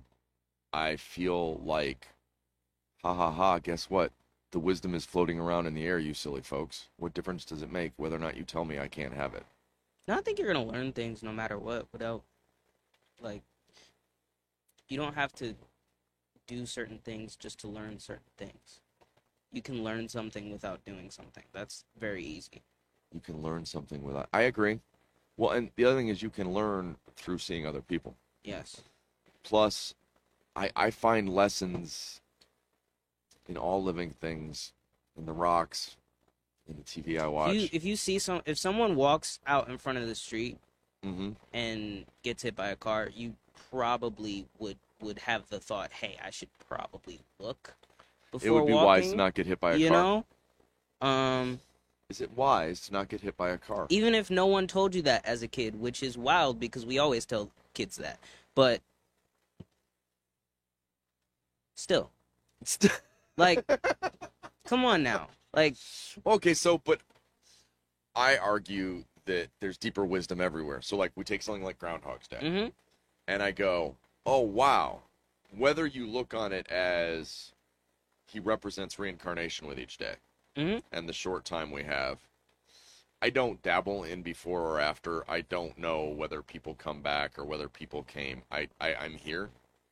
I 0.73 0.95
feel 0.95 1.55
like, 1.63 2.07
ha 3.03 3.13
ha 3.13 3.31
ha, 3.31 3.59
guess 3.59 3.89
what? 3.89 4.11
The 4.51 4.59
wisdom 4.59 4.93
is 4.95 5.05
floating 5.05 5.39
around 5.39 5.65
in 5.65 5.73
the 5.73 5.85
air, 5.85 5.99
you 5.99 6.13
silly 6.13 6.41
folks. 6.41 6.89
What 6.97 7.13
difference 7.13 7.45
does 7.45 7.61
it 7.61 7.71
make 7.71 7.93
whether 7.97 8.15
or 8.15 8.19
not 8.19 8.37
you 8.37 8.43
tell 8.43 8.65
me 8.65 8.79
I 8.79 8.87
can't 8.87 9.13
have 9.13 9.33
it? 9.33 9.45
No, 10.07 10.15
I 10.17 10.21
think 10.21 10.39
you're 10.39 10.51
gonna 10.51 10.65
learn 10.65 10.91
things 10.91 11.23
no 11.23 11.31
matter 11.31 11.57
what 11.57 11.87
without 11.91 12.23
like 13.21 13.43
you 14.87 14.97
don't 14.97 15.15
have 15.15 15.31
to 15.33 15.55
do 16.47 16.65
certain 16.65 16.99
things 16.99 17.35
just 17.35 17.59
to 17.59 17.67
learn 17.67 17.97
certain 17.99 18.23
things. 18.37 18.81
You 19.53 19.61
can 19.61 19.83
learn 19.83 20.09
something 20.09 20.51
without 20.51 20.83
doing 20.83 21.09
something. 21.09 21.43
That's 21.53 21.85
very 21.97 22.23
easy. 22.23 22.63
You 23.13 23.21
can 23.21 23.41
learn 23.41 23.65
something 23.65 24.01
without. 24.03 24.27
I 24.33 24.41
agree. 24.41 24.79
Well, 25.41 25.49
and 25.49 25.71
the 25.75 25.85
other 25.85 25.97
thing 25.97 26.09
is 26.09 26.21
you 26.21 26.29
can 26.29 26.53
learn 26.53 26.97
through 27.15 27.39
seeing 27.39 27.65
other 27.65 27.81
people. 27.81 28.15
Yes. 28.43 28.81
Plus, 29.41 29.95
I, 30.55 30.69
I 30.75 30.91
find 30.91 31.27
lessons 31.27 32.21
in 33.49 33.57
all 33.57 33.81
living 33.81 34.11
things, 34.11 34.71
in 35.17 35.25
the 35.25 35.33
rocks, 35.33 35.97
in 36.69 36.75
the 36.77 36.83
TV 36.83 37.19
I 37.19 37.25
watch. 37.25 37.55
If 37.55 37.61
you 37.63 37.69
if 37.73 37.83
you 37.83 37.95
see 37.95 38.19
some 38.19 38.43
if 38.45 38.59
someone 38.59 38.95
walks 38.95 39.39
out 39.47 39.67
in 39.67 39.79
front 39.79 39.97
of 39.97 40.07
the 40.07 40.13
street 40.13 40.59
hmm 41.03 41.31
and 41.51 42.05
gets 42.21 42.43
hit 42.43 42.55
by 42.55 42.67
a 42.67 42.75
car, 42.75 43.09
you 43.11 43.33
probably 43.71 44.45
would 44.59 44.77
would 44.99 45.17
have 45.17 45.49
the 45.49 45.59
thought, 45.59 45.91
"Hey, 45.91 46.19
I 46.23 46.29
should 46.29 46.49
probably 46.69 47.19
look 47.39 47.73
before 48.31 48.47
It 48.47 48.51
would 48.51 48.67
be 48.67 48.73
walking." 48.73 48.85
wise 48.85 49.09
to 49.09 49.15
not 49.15 49.33
get 49.33 49.47
hit 49.47 49.59
by 49.59 49.71
a 49.71 49.77
you 49.79 49.89
car. 49.89 50.23
know, 51.01 51.07
um, 51.07 51.59
Is 52.11 52.19
it 52.19 52.31
wise 52.35 52.81
to 52.81 52.91
not 52.91 53.07
get 53.07 53.21
hit 53.21 53.37
by 53.37 53.51
a 53.51 53.57
car? 53.57 53.87
even 53.87 54.13
if 54.13 54.29
no 54.29 54.45
one 54.45 54.67
told 54.67 54.93
you 54.93 55.01
that 55.03 55.25
as 55.25 55.43
a 55.43 55.47
kid, 55.47 55.79
which 55.79 56.03
is 56.03 56.17
wild 56.17 56.59
because 56.59 56.85
we 56.85 56.99
always 56.99 57.25
tell 57.25 57.49
kids 57.73 57.95
that, 57.95 58.19
but 58.53 58.81
still, 61.73 62.11
like, 63.37 63.65
come 64.65 64.83
on 64.83 65.03
now, 65.03 65.29
like, 65.53 65.77
Okay, 66.25 66.53
so 66.53 66.79
but 66.79 66.99
I 68.13 68.35
argue 68.35 69.05
that 69.23 69.47
there's 69.61 69.77
deeper 69.77 70.03
wisdom 70.03 70.41
everywhere. 70.41 70.81
So 70.81 70.97
like 70.97 71.13
we 71.15 71.23
take 71.23 71.41
something 71.41 71.63
like 71.63 71.79
Groundhog's 71.79 72.27
Day, 72.27 72.39
hmm 72.41 72.67
and 73.29 73.41
I 73.41 73.51
go, 73.51 73.95
"Oh 74.25 74.41
wow." 74.41 75.03
Whether 75.55 75.85
you 75.85 76.07
look 76.07 76.33
on 76.33 76.51
it 76.51 76.67
as 76.69 77.53
he 78.27 78.41
represents 78.41 78.99
reincarnation 78.99 79.65
with 79.65 79.79
each 79.79 79.97
day 79.97 80.15
Mhm. 80.55 80.83
and 80.91 81.07
the 81.09 81.13
short 81.13 81.45
time 81.45 81.71
we 81.71 81.83
have, 81.83 82.19
I 83.21 83.29
don't 83.29 83.61
dabble 83.61 84.03
in 84.03 84.21
before 84.21 84.61
or 84.61 84.79
after. 84.79 85.29
I 85.29 85.41
don't 85.41 85.77
know 85.77 86.05
whether 86.05 86.41
people 86.43 86.75
come 86.75 87.01
back 87.01 87.39
or 87.39 87.45
whether 87.45 87.69
people 87.69 88.03
came. 88.03 88.43
I, 88.51 88.69
I 88.79 88.93
I'm 88.95 89.15
here. 89.15 89.49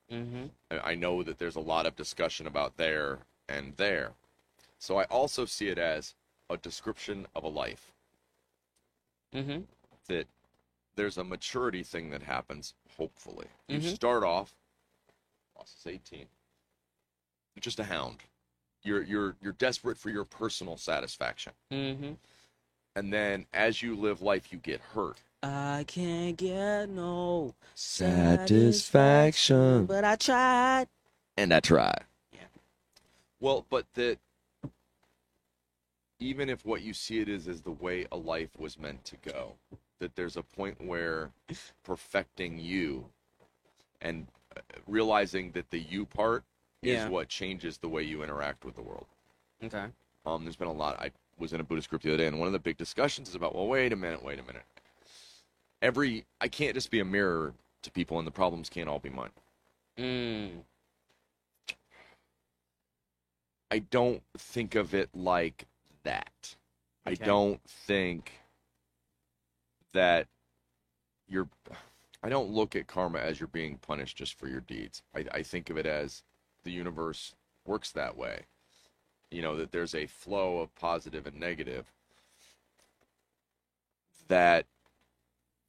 hmm 0.09 0.47
I 0.71 0.91
I 0.91 0.95
know 0.95 1.23
that 1.23 1.37
there's 1.37 1.55
a 1.55 1.59
lot 1.61 1.85
of 1.85 1.95
discussion 1.95 2.47
about 2.47 2.77
there 2.77 3.19
and 3.47 3.75
there. 3.77 4.13
So 4.79 4.97
I 4.97 5.05
also 5.05 5.45
see 5.45 5.69
it 5.69 5.77
as 5.79 6.15
a 6.49 6.57
description 6.57 7.27
of 7.35 7.43
a 7.43 7.49
life. 7.49 7.93
hmm 9.33 9.61
that 10.07 10.27
there's 10.95 11.17
a 11.17 11.23
maturity 11.23 11.83
thing 11.83 12.09
that 12.11 12.23
happens, 12.23 12.73
hopefully. 12.97 13.47
You 13.69 13.79
Mhm. 13.79 13.95
start 13.95 14.23
off, 14.23 14.55
loss 15.55 15.75
is 15.79 15.87
18. 15.87 16.27
You're 17.55 17.61
just 17.61 17.79
a 17.79 17.83
hound. 17.85 18.23
You're 18.83 19.03
you're 19.03 19.35
you're 19.41 19.53
desperate 19.53 19.97
for 19.97 20.09
your 20.09 20.25
personal 20.25 20.77
satisfaction. 20.77 21.53
Mm-hmm. 21.71 22.11
And 22.95 23.13
then 23.13 23.45
as 23.53 23.81
you 23.81 23.95
live 23.95 24.21
life, 24.21 24.51
you 24.51 24.59
get 24.59 24.81
hurt. 24.81 25.21
I 25.41 25.85
can't 25.87 26.35
get 26.35 26.89
no 26.89 27.55
Satisfaction. 27.75 29.85
but 29.85 30.03
I 30.03 30.17
tried. 30.17 30.87
And 31.37 31.53
I 31.53 31.61
tried. 31.61 32.03
Yeah. 32.33 32.39
Well, 33.39 33.65
but 33.69 33.85
that 33.93 34.17
even 36.19 36.49
if 36.49 36.65
what 36.65 36.81
you 36.81 36.93
see 36.93 37.19
it 37.19 37.29
is 37.29 37.47
is 37.47 37.61
the 37.61 37.71
way 37.71 38.05
a 38.11 38.17
life 38.17 38.49
was 38.57 38.77
meant 38.77 39.05
to 39.05 39.15
go, 39.17 39.53
that 39.99 40.15
there's 40.15 40.35
a 40.35 40.43
point 40.43 40.85
where 40.85 41.31
perfecting 41.83 42.59
you 42.59 43.05
and 44.01 44.27
uh, 44.55 44.61
realizing 44.87 45.51
that 45.51 45.69
the 45.69 45.79
you 45.79 46.05
part 46.05 46.43
Yeah. 46.81 47.05
is 47.05 47.09
what 47.09 47.27
changes 47.27 47.77
the 47.77 47.89
way 47.89 48.03
you 48.03 48.23
interact 48.23 48.63
with 48.63 48.75
the 48.75 48.81
world. 48.81 49.05
Okay. 49.63 49.85
Um, 50.25 50.43
there's 50.43 50.55
been 50.55 50.67
a 50.67 50.73
lot. 50.73 50.99
I 50.99 51.11
was 51.37 51.53
in 51.53 51.59
a 51.59 51.63
Buddhist 51.63 51.89
group 51.89 52.01
the 52.01 52.09
other 52.09 52.17
day, 52.17 52.27
and 52.27 52.39
one 52.39 52.47
of 52.47 52.53
the 52.53 52.59
big 52.59 52.77
discussions 52.77 53.29
is 53.29 53.35
about, 53.35 53.55
well, 53.55 53.67
wait 53.67 53.91
a 53.91 53.95
minute, 53.95 54.23
wait 54.23 54.39
a 54.39 54.43
minute. 54.43 54.63
Every 55.81 56.25
I 56.41 56.47
can't 56.47 56.73
just 56.73 56.91
be 56.91 56.99
a 56.99 57.05
mirror 57.05 57.53
to 57.83 57.91
people, 57.91 58.17
and 58.17 58.27
the 58.27 58.31
problems 58.31 58.69
can't 58.69 58.89
all 58.89 58.99
be 58.99 59.09
mine. 59.09 59.29
Mm. 59.97 60.49
I 63.71 63.79
don't 63.79 64.21
think 64.37 64.75
of 64.75 64.93
it 64.93 65.09
like 65.13 65.65
that. 66.03 66.55
I 67.05 67.13
don't 67.15 67.61
think 67.63 68.31
that 69.93 70.27
you're. 71.27 71.47
I 72.21 72.29
don't 72.29 72.49
look 72.49 72.75
at 72.75 72.87
karma 72.87 73.19
as 73.19 73.39
you're 73.39 73.47
being 73.47 73.77
punished 73.77 74.17
just 74.17 74.37
for 74.37 74.47
your 74.47 74.61
deeds. 74.61 75.01
I, 75.15 75.25
I 75.33 75.43
think 75.43 75.69
of 75.69 75.77
it 75.77 75.85
as 75.85 76.23
the 76.63 76.71
universe 76.71 77.35
works 77.65 77.91
that 77.91 78.17
way. 78.17 78.45
You 79.31 79.41
know, 79.41 79.55
that 79.57 79.71
there's 79.71 79.95
a 79.95 80.07
flow 80.07 80.59
of 80.59 80.75
positive 80.75 81.27
and 81.27 81.39
negative. 81.39 81.91
That 84.27 84.67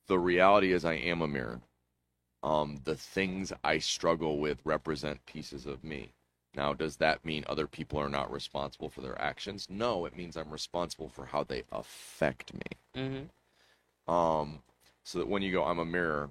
the 0.08 0.18
reality 0.18 0.72
is, 0.72 0.84
I 0.84 0.94
am 0.94 1.22
a 1.22 1.28
mirror. 1.28 1.62
Um, 2.42 2.78
the 2.84 2.96
things 2.96 3.52
I 3.64 3.78
struggle 3.78 4.38
with 4.38 4.60
represent 4.64 5.24
pieces 5.26 5.66
of 5.66 5.84
me. 5.84 6.12
Now, 6.54 6.74
does 6.74 6.96
that 6.96 7.24
mean 7.24 7.44
other 7.46 7.66
people 7.66 7.98
are 8.00 8.08
not 8.08 8.32
responsible 8.32 8.88
for 8.90 9.00
their 9.02 9.20
actions? 9.20 9.68
No, 9.70 10.06
it 10.06 10.16
means 10.16 10.36
I'm 10.36 10.50
responsible 10.50 11.08
for 11.08 11.26
how 11.26 11.44
they 11.44 11.64
affect 11.72 12.54
me. 12.54 12.62
hmm 12.94 13.30
Um, 14.08 14.62
so 15.04 15.18
that 15.18 15.28
when 15.28 15.42
you 15.42 15.52
go, 15.52 15.64
I'm 15.64 15.78
a 15.78 15.84
mirror, 15.84 16.30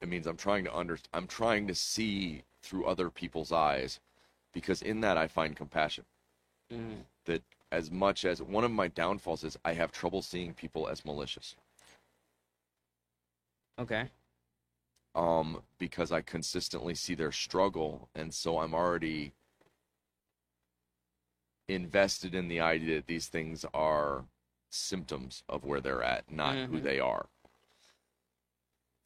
it 0.00 0.08
means 0.08 0.26
I'm 0.26 0.36
trying 0.36 0.64
to 0.64 0.76
under, 0.76 0.98
I'm 1.12 1.26
trying 1.26 1.66
to 1.68 1.74
see 1.74 2.42
through 2.62 2.86
other 2.86 3.10
people's 3.10 3.52
eyes, 3.52 4.00
because 4.52 4.82
in 4.82 5.00
that 5.00 5.16
I 5.16 5.26
find 5.28 5.56
compassion. 5.56 6.04
hmm 6.70 7.00
That 7.24 7.42
as 7.72 7.90
much 7.90 8.24
as 8.24 8.42
one 8.42 8.64
of 8.64 8.70
my 8.70 8.88
downfalls 8.88 9.44
is 9.44 9.58
I 9.64 9.74
have 9.74 9.92
trouble 9.92 10.22
seeing 10.22 10.54
people 10.54 10.88
as 10.88 11.04
malicious. 11.04 11.56
Okay. 13.78 14.10
um, 15.14 15.62
because 15.78 16.12
I 16.12 16.20
consistently 16.20 16.94
see 16.94 17.14
their 17.14 17.32
struggle, 17.32 18.08
and 18.14 18.32
so 18.32 18.58
I'm 18.60 18.74
already 18.74 19.32
invested 21.68 22.34
in 22.34 22.48
the 22.48 22.60
idea 22.60 22.96
that 22.96 23.06
these 23.06 23.28
things 23.28 23.64
are 23.74 24.24
symptoms 24.70 25.42
of 25.48 25.64
where 25.64 25.80
they're 25.80 26.02
at, 26.02 26.30
not 26.30 26.54
who 26.68 26.78
Mhm. 26.78 26.82
they 26.84 27.00
are. 27.00 27.28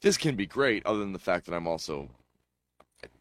This 0.01 0.17
can 0.17 0.35
be 0.35 0.45
great, 0.45 0.85
other 0.85 0.99
than 0.99 1.13
the 1.13 1.19
fact 1.19 1.45
that 1.45 1.55
I'm 1.55 1.67
also, 1.67 2.09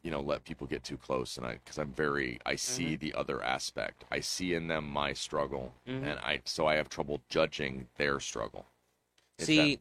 you 0.02 0.10
know, 0.10 0.20
let 0.20 0.44
people 0.44 0.66
get 0.66 0.84
too 0.84 0.96
close, 0.96 1.36
and 1.36 1.46
I 1.46 1.54
because 1.54 1.78
I'm 1.78 1.92
very, 1.92 2.38
I 2.46 2.56
see 2.56 2.96
the 2.96 3.14
other 3.14 3.42
aspect. 3.42 4.04
I 4.10 4.20
see 4.20 4.54
in 4.54 4.68
them 4.68 4.88
my 4.88 5.12
struggle, 5.12 5.74
Mhm. 5.86 6.02
and 6.02 6.18
I 6.20 6.42
so 6.44 6.66
I 6.66 6.74
have 6.76 6.88
trouble 6.88 7.22
judging 7.28 7.88
their 7.96 8.20
struggle. 8.20 8.66
If 9.38 9.54
that- 9.54 9.72
See, 9.72 9.80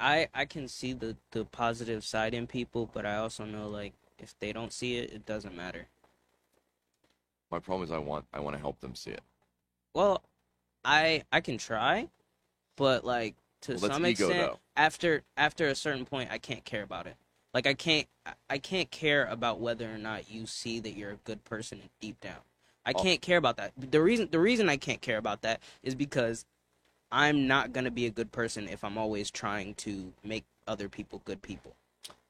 I 0.00 0.28
I 0.34 0.44
can 0.44 0.66
see 0.68 0.92
the 0.92 1.16
the 1.30 1.44
positive 1.44 2.04
side 2.04 2.34
in 2.34 2.46
people, 2.48 2.86
but 2.86 3.06
I 3.06 3.16
also 3.16 3.44
know 3.44 3.68
like 3.68 3.94
if 4.18 4.36
they 4.40 4.52
don't 4.52 4.72
see 4.72 4.96
it, 4.96 5.12
it 5.12 5.24
doesn't 5.26 5.54
matter. 5.54 5.88
my 7.52 7.58
problem 7.60 7.84
is 7.84 7.92
I 7.92 7.98
want 7.98 8.24
I 8.32 8.40
want 8.40 8.54
to 8.56 8.60
help 8.60 8.80
them 8.80 8.94
see 8.96 9.10
it. 9.10 9.22
Well, 9.94 10.22
I 10.84 11.24
I 11.32 11.40
can 11.42 11.58
try, 11.58 12.10
but 12.76 13.04
like 13.04 13.36
to 13.62 13.78
Well, 13.78 13.90
some 13.90 14.06
ego, 14.06 14.28
extent, 14.28 14.52
though. 14.52 14.60
after 14.76 15.24
after 15.36 15.68
a 15.68 15.74
certain 15.76 16.06
point, 16.06 16.30
I 16.32 16.38
can't 16.38 16.64
care 16.64 16.82
about 16.84 17.06
it. 17.06 17.16
Like 17.54 17.66
I 17.66 17.74
can't 17.74 18.06
I- 18.48 18.58
can't 18.58 18.90
care 18.90 19.26
about 19.26 19.60
whether 19.60 19.92
or 19.92 19.98
not 19.98 20.30
you 20.30 20.46
see 20.46 20.80
that 20.80 20.92
you're 20.96 21.10
a 21.12 21.16
good 21.24 21.44
person 21.44 21.82
deep 22.00 22.20
down. 22.20 22.36
I 22.84 22.92
can't 22.92 23.20
care 23.20 23.36
about 23.36 23.56
that. 23.58 23.72
The 23.76 24.00
reason 24.02 24.28
the 24.30 24.40
reason 24.40 24.68
I 24.68 24.76
can't 24.76 25.00
care 25.00 25.18
about 25.18 25.42
that 25.42 25.60
is 25.82 25.94
because 25.94 26.44
I'm 27.10 27.46
not 27.46 27.72
gonna 27.72 27.90
be 27.90 28.06
a 28.06 28.10
good 28.10 28.32
person 28.32 28.68
if 28.68 28.82
I'm 28.84 28.96
always 28.98 29.30
trying 29.30 29.74
to 29.74 30.12
make 30.24 30.44
other 30.66 30.88
people 30.88 31.20
good 31.24 31.42
people. 31.42 31.76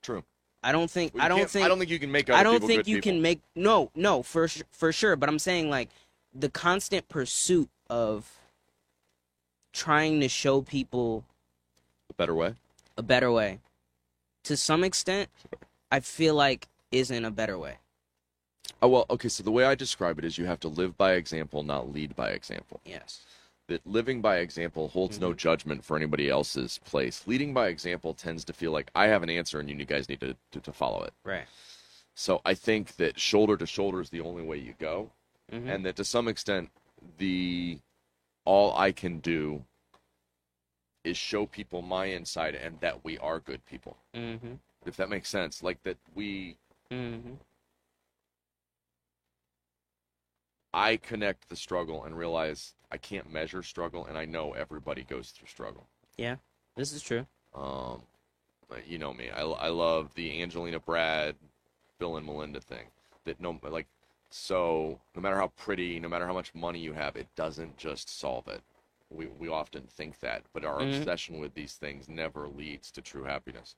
True. 0.03 0.25
I 0.65 0.73
don't 0.73 0.91
think 0.91 1.15
Well, 1.15 1.25
I 1.25 1.29
don't 1.29 1.49
think 1.49 1.65
I 1.65 1.69
don't 1.69 1.79
think 1.79 1.91
you 1.91 1.99
can 1.99 2.13
make. 2.13 2.29
Other 2.29 2.39
people. 2.39 2.41
I 2.41 2.59
don't 2.59 2.67
think 2.67 2.87
you 2.87 2.97
people. 2.97 3.13
can 3.13 3.23
make 3.23 3.41
no 3.55 3.91
no 3.95 4.23
for 4.23 4.49
for 4.71 4.93
sure. 4.93 5.17
But 5.17 5.29
I'm 5.29 5.39
saying 5.39 5.71
like 5.71 5.89
the 6.35 6.49
constant 6.51 7.09
pursuit 7.09 7.69
of 7.89 8.39
trying 9.73 10.21
to 10.21 10.29
show 10.29 10.61
people 10.63 11.25
a 12.11 12.15
better 12.15 12.35
way. 12.35 12.55
a 12.97 13.03
better 13.03 13.33
way, 13.33 13.61
to 14.45 14.57
some 14.57 14.85
extent, 14.85 15.29
I 15.91 16.01
feel 16.01 16.35
like 16.35 16.69
is 16.91 17.11
in 17.11 17.25
a 17.25 17.31
better 17.31 17.59
way. 17.59 17.77
Oh 18.81 18.89
well, 18.89 19.07
okay. 19.11 19.29
So 19.29 19.43
the 19.43 19.51
way 19.53 19.65
I 19.65 19.75
describe 19.75 20.19
it 20.19 20.25
is, 20.25 20.37
you 20.39 20.45
have 20.47 20.61
to 20.61 20.69
live 20.69 20.97
by 20.99 21.13
example, 21.15 21.63
not 21.63 21.93
lead 21.93 22.15
by 22.17 22.31
example. 22.31 22.81
Yes. 22.85 23.23
that 23.69 23.87
living 23.87 24.21
by 24.21 24.39
example 24.39 24.89
holds 24.89 25.21
no 25.21 25.33
judgment 25.33 25.85
for 25.85 25.97
anybody 25.97 26.29
else's 26.29 26.79
place. 26.85 27.23
Leading 27.27 27.55
by 27.55 27.69
example 27.69 28.13
tends 28.13 28.45
to 28.45 28.53
feel 28.53 28.73
like 28.73 28.91
I 28.95 29.07
have 29.07 29.23
an 29.23 29.31
answer 29.31 29.61
and 29.61 29.71
you 29.71 29.85
guys 29.87 30.09
need 30.09 30.21
to, 30.21 30.35
to, 30.51 30.61
to 30.61 30.73
follow 30.73 31.05
it. 31.05 31.13
Right. 31.25 31.47
So 32.15 32.43
I 32.45 32.55
think 32.55 32.97
that 32.97 33.19
shoulder 33.21 33.57
to 33.57 33.65
shoulder 33.65 34.01
is 34.01 34.11
the 34.11 34.21
only 34.21 34.43
way 34.43 34.57
you 34.59 34.75
go, 34.79 35.13
Mhm. 35.53 35.69
and 35.75 35.87
that 35.87 35.97
to 35.97 36.05
some 36.05 36.27
extent, 36.29 36.71
the 37.19 37.79
all 38.45 38.77
I 38.77 38.91
can 38.93 39.21
do 39.21 39.65
is 41.05 41.17
show 41.17 41.47
people 41.47 41.83
my 41.83 42.07
inside 42.07 42.55
and 42.55 42.79
that 42.81 43.05
we 43.05 43.19
are 43.19 43.41
good 43.41 43.65
people. 43.67 43.97
Mhm. 44.15 44.59
If 44.87 44.97
that 44.97 45.09
makes 45.09 45.29
sense, 45.29 45.63
like 45.63 45.83
that 45.83 45.99
we 46.15 46.57
Mhm. 46.91 47.39
I 50.75 50.97
connect 50.97 51.49
the 51.49 51.57
struggle 51.57 52.05
and 52.05 52.17
realize 52.17 52.75
I 52.91 52.97
can't 52.97 53.31
measure 53.31 53.63
struggle, 53.63 54.07
and 54.07 54.17
I 54.17 54.25
know 54.25 54.53
everybody 54.53 55.03
goes 55.03 55.31
through 55.31 55.49
struggle. 55.49 55.87
Yeah, 56.17 56.37
this 56.77 56.93
is 56.93 57.03
true. 57.03 57.27
Um, 57.55 58.03
you 58.87 58.99
know 58.99 59.13
me. 59.13 59.31
I, 59.31 59.43
I 59.43 59.69
love 59.69 60.15
the 60.15 60.43
Angelina 60.43 60.81
Brad, 60.81 61.37
Bill 61.99 62.17
and 62.17 62.25
Melinda 62.25 62.61
thing. 62.61 62.87
That 63.25 63.41
no 63.41 63.59
like, 63.63 63.87
so 64.31 65.01
no 65.15 65.21
matter 65.21 65.37
how 65.37 65.49
pretty, 65.49 66.01
no 66.01 66.09
matter 66.09 66.27
how 66.27 66.33
much 66.33 66.55
money 66.55 66.79
you 66.79 66.95
have, 66.95 67.17
it 67.17 67.29
doesn't 67.37 67.77
just 67.77 68.09
solve 68.09 68.49
it. 68.49 68.63
We 69.15 69.27
we 69.27 69.49
often 69.49 69.87
think 69.87 70.21
that, 70.21 70.45
but 70.53 70.65
our 70.65 70.81
Mhm. 70.81 70.99
obsession 70.99 71.39
with 71.39 71.55
these 71.55 71.75
things 71.75 72.09
never 72.09 72.49
leads 72.49 72.91
to 72.93 73.03
true 73.03 73.25
happiness. 73.25 73.77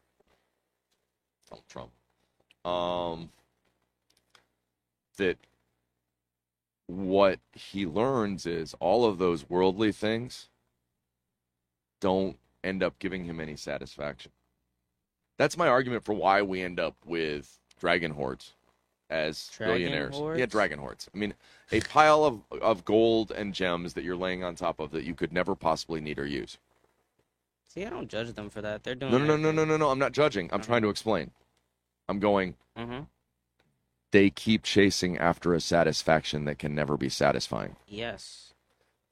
Donald 1.48 1.68
Trump. 1.68 1.92
Um, 2.64 3.32
that 5.16 5.38
what 6.86 7.40
he 7.52 7.86
learns 7.86 8.46
is 8.46 8.74
all 8.80 9.04
of 9.04 9.18
those 9.18 9.48
worldly 9.48 9.92
things 9.92 10.48
don't 12.00 12.38
end 12.62 12.82
up 12.82 12.98
giving 12.98 13.24
him 13.24 13.40
any 13.40 13.56
satisfaction. 13.56 14.32
That's 15.36 15.56
my 15.56 15.68
argument 15.68 16.04
for 16.04 16.14
why 16.14 16.42
we 16.42 16.62
end 16.62 16.78
up 16.78 16.96
with 17.04 17.58
dragon 17.78 18.12
hoards 18.12 18.54
as 19.10 19.48
Dragon 19.56 19.74
billionaires. 19.76 20.14
Yeah, 20.14 20.20
hoards? 20.20 20.52
dragon 20.52 20.78
hoards. 20.78 21.08
I 21.14 21.18
mean, 21.18 21.34
a 21.72 21.80
pile 21.80 22.24
of, 22.24 22.40
of 22.62 22.84
gold 22.84 23.30
and 23.30 23.52
gems 23.54 23.94
that 23.94 24.04
you're 24.04 24.16
laying 24.16 24.42
on 24.44 24.54
top 24.54 24.80
of 24.80 24.90
that 24.92 25.04
you 25.04 25.14
could 25.14 25.32
never 25.32 25.54
possibly 25.54 26.00
need 26.00 26.18
or 26.18 26.26
use. 26.26 26.58
See, 27.68 27.84
I 27.84 27.90
don't 27.90 28.08
judge 28.08 28.32
them 28.34 28.50
for 28.50 28.62
that. 28.62 28.84
They're 28.84 28.94
doing. 28.94 29.12
No, 29.12 29.18
no, 29.18 29.36
no, 29.36 29.50
no, 29.50 29.52
no, 29.52 29.64
no, 29.64 29.76
no. 29.76 29.90
I'm 29.90 29.98
not 29.98 30.12
judging. 30.12 30.48
I'm 30.52 30.60
Uh-huh. 30.60 30.66
trying 30.66 30.82
to 30.82 30.88
explain. 30.88 31.30
I'm 32.08 32.18
going, 32.20 32.54
Mm-hmm. 32.78 33.00
they 34.10 34.30
keep 34.30 34.62
chasing 34.62 35.18
after 35.18 35.54
a 35.54 35.60
satisfaction 35.60 36.44
that 36.44 36.58
can 36.58 36.74
never 36.74 36.96
be 36.96 37.08
satisfying. 37.08 37.76
Yes. 37.86 38.52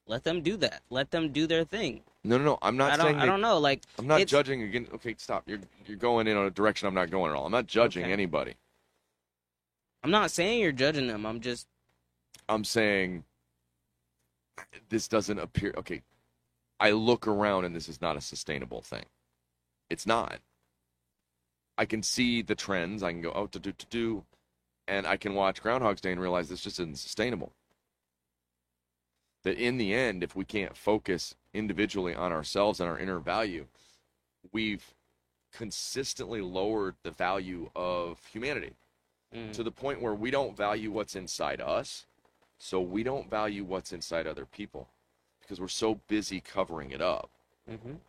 Let 0.06 0.24
them 0.24 0.42
do 0.42 0.56
that. 0.58 0.82
Let 0.90 1.10
them 1.12 1.30
do 1.32 1.46
their 1.46 1.64
thing. 1.64 2.02
No, 2.24 2.38
no, 2.38 2.44
no. 2.44 2.58
I'm 2.62 2.76
not 2.76 2.92
I 2.92 2.96
don't. 2.96 3.06
saying 3.06 3.18
I 3.20 3.26
don't 3.26 3.40
know. 3.40 3.58
Like 3.58 3.82
I'm 3.98 4.06
not 4.06 4.16
It's- 4.20 4.30
judging 4.30 4.62
again. 4.62 4.88
Okay, 4.94 5.14
stop. 5.18 5.44
You're 5.46 5.60
you're 5.86 5.96
going 5.96 6.26
in 6.26 6.36
a 6.36 6.50
direction 6.50 6.86
I'm 6.88 6.94
not 6.94 7.10
going 7.10 7.30
at 7.30 7.36
all. 7.36 7.46
I'm 7.46 7.52
not 7.52 7.66
judging 7.66 8.04
Okay. 8.04 8.12
anybody. 8.12 8.54
I'm 10.02 10.10
not 10.10 10.30
saying 10.30 10.60
you're 10.60 10.72
judging 10.72 11.06
them. 11.06 11.24
I'm 11.24 11.40
just. 11.40 11.66
I'm 12.48 12.64
saying 12.64 13.24
this 14.88 15.08
doesn't 15.08 15.38
appear 15.38 15.72
okay. 15.76 16.02
I 16.80 16.90
look 16.90 17.28
around 17.28 17.64
and 17.64 17.76
this 17.76 17.88
is 17.88 18.00
not 18.00 18.16
a 18.16 18.20
sustainable 18.20 18.82
thing. 18.82 19.04
It's 19.88 20.06
not. 20.06 20.40
I 21.78 21.84
can 21.84 22.02
see 22.02 22.42
the 22.42 22.54
trends. 22.54 23.02
I 23.02 23.12
can 23.12 23.22
go, 23.22 23.32
oh, 23.32 23.46
to 23.46 23.58
do 23.58 23.72
to 23.72 23.86
do, 23.86 24.24
and 24.88 25.06
I 25.06 25.16
can 25.16 25.34
watch 25.34 25.62
Groundhog's 25.62 26.00
Day 26.00 26.12
and 26.12 26.20
realize 26.20 26.48
this 26.48 26.60
just 26.62 26.80
isn't 26.80 26.98
sustainable. 26.98 27.52
That 29.44 29.56
in 29.58 29.78
the 29.78 29.94
end, 29.94 30.22
if 30.22 30.36
we 30.36 30.44
can't 30.44 30.76
focus 30.76 31.34
individually 31.54 32.14
on 32.14 32.32
ourselves 32.32 32.80
and 32.80 32.88
our 32.88 32.98
inner 32.98 33.18
value, 33.18 33.66
we've 34.52 34.94
consistently 35.52 36.40
lowered 36.40 36.96
the 37.02 37.10
value 37.10 37.70
of 37.74 38.24
humanity 38.26 38.74
Mm, 39.34 39.52
to 39.52 39.62
the 39.62 39.70
point 39.70 40.00
where 40.02 40.14
we 40.14 40.30
don't 40.30 40.56
value 40.56 40.90
what's 40.90 41.16
inside 41.16 41.60
us, 41.60 42.06
so 42.58 42.80
we 42.80 43.02
don't 43.02 43.30
value 43.30 43.64
what's 43.64 43.92
inside 43.92 44.26
other 44.26 44.46
people 44.46 44.88
because 45.40 45.60
we're 45.60 45.68
so 45.68 45.96
busy 46.08 46.40
covering 46.40 46.90
it 46.90 47.00
up. 47.00 47.30
mhm, 47.66 48.00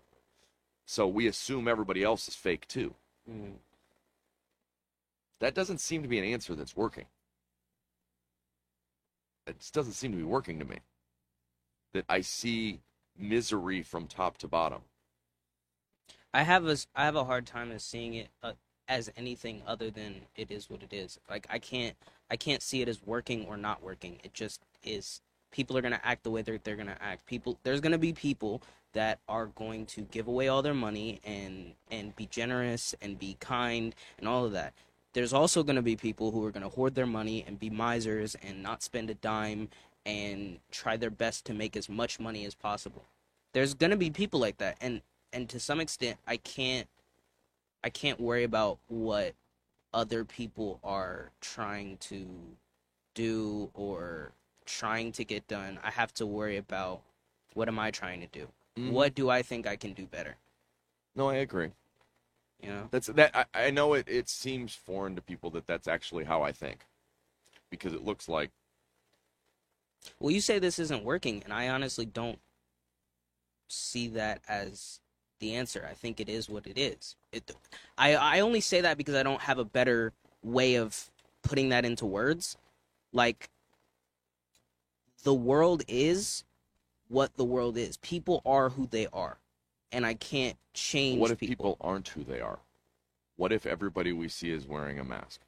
So 0.86 1.08
we 1.08 1.28
assume 1.28 1.68
everybody 1.68 2.04
else 2.04 2.28
is 2.28 2.36
fake 2.36 2.68
too. 2.68 2.96
mm. 3.30 3.54
That 5.40 5.54
doesn't 5.54 5.80
seem 5.80 6.02
to 6.04 6.08
be 6.08 6.18
an 6.20 6.26
answer 6.26 6.56
that's 6.56 6.76
working. 6.76 7.06
It 9.48 9.60
just 9.60 9.74
doesn't 9.74 9.94
seem 9.94 10.12
to 10.12 10.18
be 10.18 10.24
working 10.24 10.60
to 10.60 10.66
me. 10.66 10.80
That 11.94 12.06
I 12.10 12.22
see 12.22 12.82
misery 13.18 13.84
from 13.84 14.08
top 14.08 14.38
to 14.40 14.48
bottom. 14.48 14.82
I 16.34 16.44
have 16.44 16.66
a 16.68 16.78
I 16.96 17.06
have 17.06 17.16
a 17.16 17.26
hard 17.26 17.46
time 17.46 17.72
of 17.72 17.82
seeing 17.82 18.14
it 18.16 18.30
uh, 18.42 18.54
as 18.88 19.12
anything 19.15 19.62
other 19.65 19.89
than 19.89 20.15
it 20.36 20.52
is 20.52 20.69
what 20.69 20.84
it 20.84 20.93
is. 20.93 21.19
Like 21.30 21.48
I 21.50 21.60
can't 21.60 21.96
I 22.30 22.36
can't 22.36 22.62
see 22.62 22.82
it 22.82 22.88
as 22.88 23.02
working 23.06 23.46
or 23.46 23.58
not 23.58 23.84
working. 23.84 24.19
It 24.24 24.34
just 24.34 24.62
is. 24.84 25.22
People 25.52 25.78
are 25.78 25.82
gonna 25.82 26.02
act 26.04 26.24
the 26.24 26.32
way 26.32 26.41
they're 26.41 26.60
they're 26.63 26.76
gonna 26.76 26.98
act. 27.00 27.26
People 27.26 27.60
there's 27.63 27.82
gonna 27.82 27.98
be 27.98 28.13
people 28.13 28.62
that 28.93 29.19
are 29.28 29.48
going 29.48 29.86
to 29.88 30.02
give 30.02 30.28
away 30.28 30.48
all 30.48 30.62
their 30.62 30.74
money 30.74 31.19
and 31.24 31.74
and 31.91 32.15
be 32.15 32.26
generous 32.28 32.96
and 33.02 33.19
be 33.19 33.38
kind 33.39 33.96
and 34.17 34.28
all 34.28 34.46
of 34.46 34.52
that. 34.52 34.74
There's 35.13 35.34
also 35.34 35.63
gonna 35.63 35.82
be 35.82 35.96
people 35.96 36.32
who 36.32 36.43
are 36.46 36.52
gonna 36.52 36.69
hoard 36.69 36.96
their 36.96 37.06
money 37.06 37.43
and 37.48 37.60
be 37.60 37.69
misers 37.69 38.36
and 38.36 38.63
not 38.63 38.84
spend 38.84 39.10
a 39.10 39.15
dime 39.15 39.69
and 40.06 40.60
try 40.72 40.98
their 40.98 41.10
best 41.10 41.46
to 41.46 41.54
make 41.54 41.78
as 41.78 41.88
much 41.88 42.19
money 42.19 42.46
as 42.46 42.56
possible. 42.56 43.06
There's 43.54 43.74
gonna 43.74 43.98
be 43.98 44.10
people 44.10 44.39
like 44.39 44.58
that, 44.58 44.78
and 44.82 45.02
and 45.32 45.50
to 45.50 45.60
some 45.60 45.80
extent, 45.80 46.17
I 46.28 46.38
can't 46.38 46.88
I 47.84 47.89
can't 47.89 48.19
worry 48.19 48.43
about 48.43 48.80
what 48.88 49.34
other 49.93 50.26
people 50.26 50.80
are 50.84 51.32
trying 51.41 51.98
to 51.98 52.28
do 53.13 53.69
or 53.74 54.32
trying 54.65 55.12
to 55.13 55.26
get 55.26 55.48
done. 55.48 55.80
I 55.84 55.91
have 55.91 56.13
to 56.15 56.26
worry 56.26 56.58
about 56.58 57.02
what 57.54 57.67
am 57.67 57.80
I 57.80 57.91
trying 57.91 58.22
to 58.22 58.28
do? 58.28 58.48
Mhm. 58.78 58.91
What 58.91 59.15
do 59.15 59.30
I 59.30 59.41
think 59.41 59.67
I 59.67 59.76
can 59.76 59.93
do 59.93 60.06
better? 60.06 60.38
No, 61.15 61.30
I 61.30 61.36
agree. 61.36 61.72
You 62.62 62.69
know? 62.69 62.88
That's 62.91 63.08
that. 63.08 63.36
I, 63.36 63.46
I 63.54 63.72
know 63.72 63.93
it. 63.93 64.08
It 64.08 64.30
seems 64.30 64.74
foreign 64.74 65.15
to 65.15 65.22
people 65.22 65.50
that 65.52 65.67
that's 65.67 65.88
actually 65.88 66.24
how 66.24 66.41
I 66.43 66.52
think, 66.52 66.86
because 67.69 67.93
it 67.93 68.04
looks 68.04 68.30
like 68.30 68.52
Well, 70.19 70.32
you 70.32 70.41
say 70.41 70.60
this 70.60 70.80
isn't 70.80 71.04
working, 71.04 71.43
and 71.43 71.54
I 71.54 71.69
honestly 71.69 72.06
don't 72.06 72.39
see 73.67 74.08
that 74.10 74.41
as 74.48 75.00
the 75.44 75.56
answer. 75.56 75.86
I 75.90 75.94
think 75.94 76.20
it 76.20 76.30
is 76.30 76.50
what 76.50 76.66
it 76.66 76.80
is. 76.80 77.16
It, 77.32 77.52
I 77.98 78.16
I 78.16 78.40
only 78.40 78.62
say 78.62 78.82
that 78.82 78.98
because 78.98 79.16
I 79.16 79.24
don't 79.24 79.42
have 79.42 79.60
a 79.60 79.66
better 79.66 80.14
way 80.42 80.76
of 80.76 81.12
putting 81.42 81.70
that 81.70 81.84
into 81.84 82.06
words. 82.06 82.58
Like 83.12 83.50
the 85.24 85.34
world 85.34 85.84
is 85.88 86.46
what 87.10 87.36
the 87.36 87.44
world 87.44 87.78
is. 87.78 87.98
People 87.98 88.42
are 88.46 88.70
who 88.70 88.88
they 88.88 89.08
are, 89.12 89.38
and 89.92 90.06
I 90.06 90.14
can't 90.14 90.58
change. 90.74 91.20
What 91.20 91.32
if 91.32 91.40
people 91.40 91.78
aren't 91.82 92.08
who 92.08 92.24
they 92.24 92.40
are? 92.40 92.60
What 93.36 93.52
if 93.52 93.66
everybody 93.66 94.14
we 94.14 94.30
see 94.30 94.52
is 94.52 94.66
wearing 94.66 95.00
a 95.00 95.04
mask? 95.04 95.42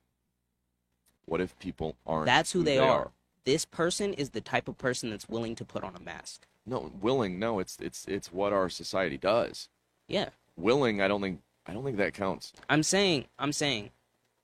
What 1.25 1.39
if 1.39 1.57
people 1.57 1.95
aren't? 2.05 2.25
That's 2.25 2.51
who 2.51 2.63
they 2.63 2.79
are. 2.79 3.11
This 3.45 3.63
person 3.63 4.13
is 4.13 4.31
the 4.31 4.41
type 4.41 4.67
of 4.67 4.77
person 4.77 5.09
that's 5.09 5.29
willing 5.29 5.55
to 5.55 5.63
put 5.63 5.83
on 5.83 5.95
a 5.95 5.99
mask. 5.99 6.47
No, 6.65 6.91
willing. 6.99 7.39
No, 7.39 7.59
it's 7.59 7.77
it's 7.79 8.05
it's 8.07 8.33
what 8.33 8.51
our 8.51 8.69
society 8.69 9.17
does. 9.17 9.69
Yeah. 10.07 10.29
Willing. 10.57 11.01
I 11.01 11.07
don't 11.07 11.21
think. 11.21 11.41
I 11.67 11.73
don't 11.73 11.83
think 11.83 11.97
that 11.97 12.13
counts. 12.13 12.53
I'm 12.69 12.83
saying, 12.83 13.25
I'm 13.39 13.51
saying, 13.51 13.89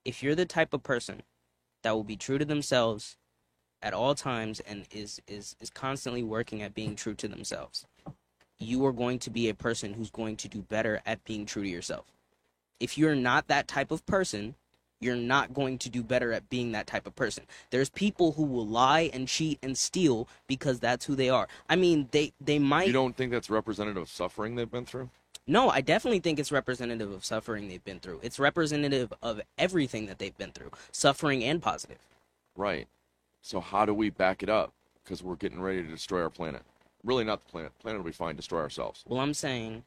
if 0.05 0.23
you're 0.23 0.35
the 0.35 0.45
type 0.45 0.73
of 0.73 0.81
person 0.81 1.21
that 1.83 1.91
will 1.91 2.03
be 2.03 2.15
true 2.15 2.39
to 2.39 2.45
themselves 2.45 3.15
at 3.81 3.93
all 3.93 4.15
times 4.15 4.59
and 4.61 4.85
is 4.91 5.21
is 5.27 5.55
is 5.59 5.69
constantly 5.69 6.23
working 6.23 6.61
at 6.61 6.73
being 6.73 6.95
true 6.95 7.13
to 7.15 7.27
themselves, 7.27 7.85
you 8.59 8.85
are 8.85 8.91
going 8.91 9.19
to 9.19 9.29
be 9.29 9.49
a 9.49 9.53
person 9.53 9.93
who's 9.93 10.09
going 10.09 10.35
to 10.37 10.47
do 10.47 10.61
better 10.61 11.01
at 11.05 11.23
being 11.25 11.45
true 11.45 11.63
to 11.63 11.69
yourself. 11.69 12.05
If 12.79 12.97
you're 12.97 13.15
not 13.15 13.47
that 13.47 13.67
type 13.67 13.91
of 13.91 14.05
person, 14.07 14.55
you're 14.99 15.15
not 15.15 15.53
going 15.53 15.77
to 15.79 15.89
do 15.89 16.03
better 16.03 16.31
at 16.31 16.49
being 16.49 16.71
that 16.71 16.87
type 16.87 17.07
of 17.07 17.15
person. 17.15 17.45
There's 17.71 17.89
people 17.89 18.33
who 18.33 18.43
will 18.43 18.67
lie 18.67 19.09
and 19.13 19.27
cheat 19.27 19.59
and 19.61 19.77
steal 19.77 20.27
because 20.47 20.79
that's 20.79 21.05
who 21.05 21.15
they 21.15 21.29
are. 21.29 21.47
I 21.69 21.75
mean, 21.75 22.07
they 22.11 22.33
they 22.39 22.59
might 22.59 22.87
You 22.87 22.93
don't 22.93 23.15
think 23.15 23.31
that's 23.31 23.49
representative 23.49 24.03
of 24.03 24.09
suffering 24.09 24.55
they've 24.55 24.69
been 24.69 24.85
through? 24.85 25.09
No, 25.51 25.69
I 25.69 25.81
definitely 25.81 26.19
think 26.19 26.39
it's 26.39 26.51
representative 26.51 27.11
of 27.11 27.25
suffering 27.25 27.67
they've 27.67 27.83
been 27.83 27.99
through. 27.99 28.21
It's 28.23 28.39
representative 28.39 29.11
of 29.21 29.41
everything 29.57 30.05
that 30.05 30.17
they've 30.17 30.37
been 30.37 30.51
through, 30.51 30.71
suffering 30.93 31.43
and 31.43 31.61
positive. 31.61 31.97
Right. 32.55 32.87
So 33.41 33.59
how 33.59 33.85
do 33.85 33.93
we 33.93 34.09
back 34.09 34.43
it 34.43 34.49
up? 34.49 34.71
Because 35.03 35.21
we're 35.21 35.35
getting 35.35 35.61
ready 35.61 35.83
to 35.83 35.89
destroy 35.89 36.21
our 36.21 36.29
planet. 36.29 36.61
Really, 37.03 37.25
not 37.25 37.43
the 37.45 37.51
planet. 37.51 37.77
planet 37.79 37.99
will 37.99 38.05
be 38.05 38.13
fine. 38.13 38.37
Destroy 38.37 38.61
ourselves. 38.61 39.03
Well, 39.05 39.19
I'm 39.19 39.33
saying 39.33 39.83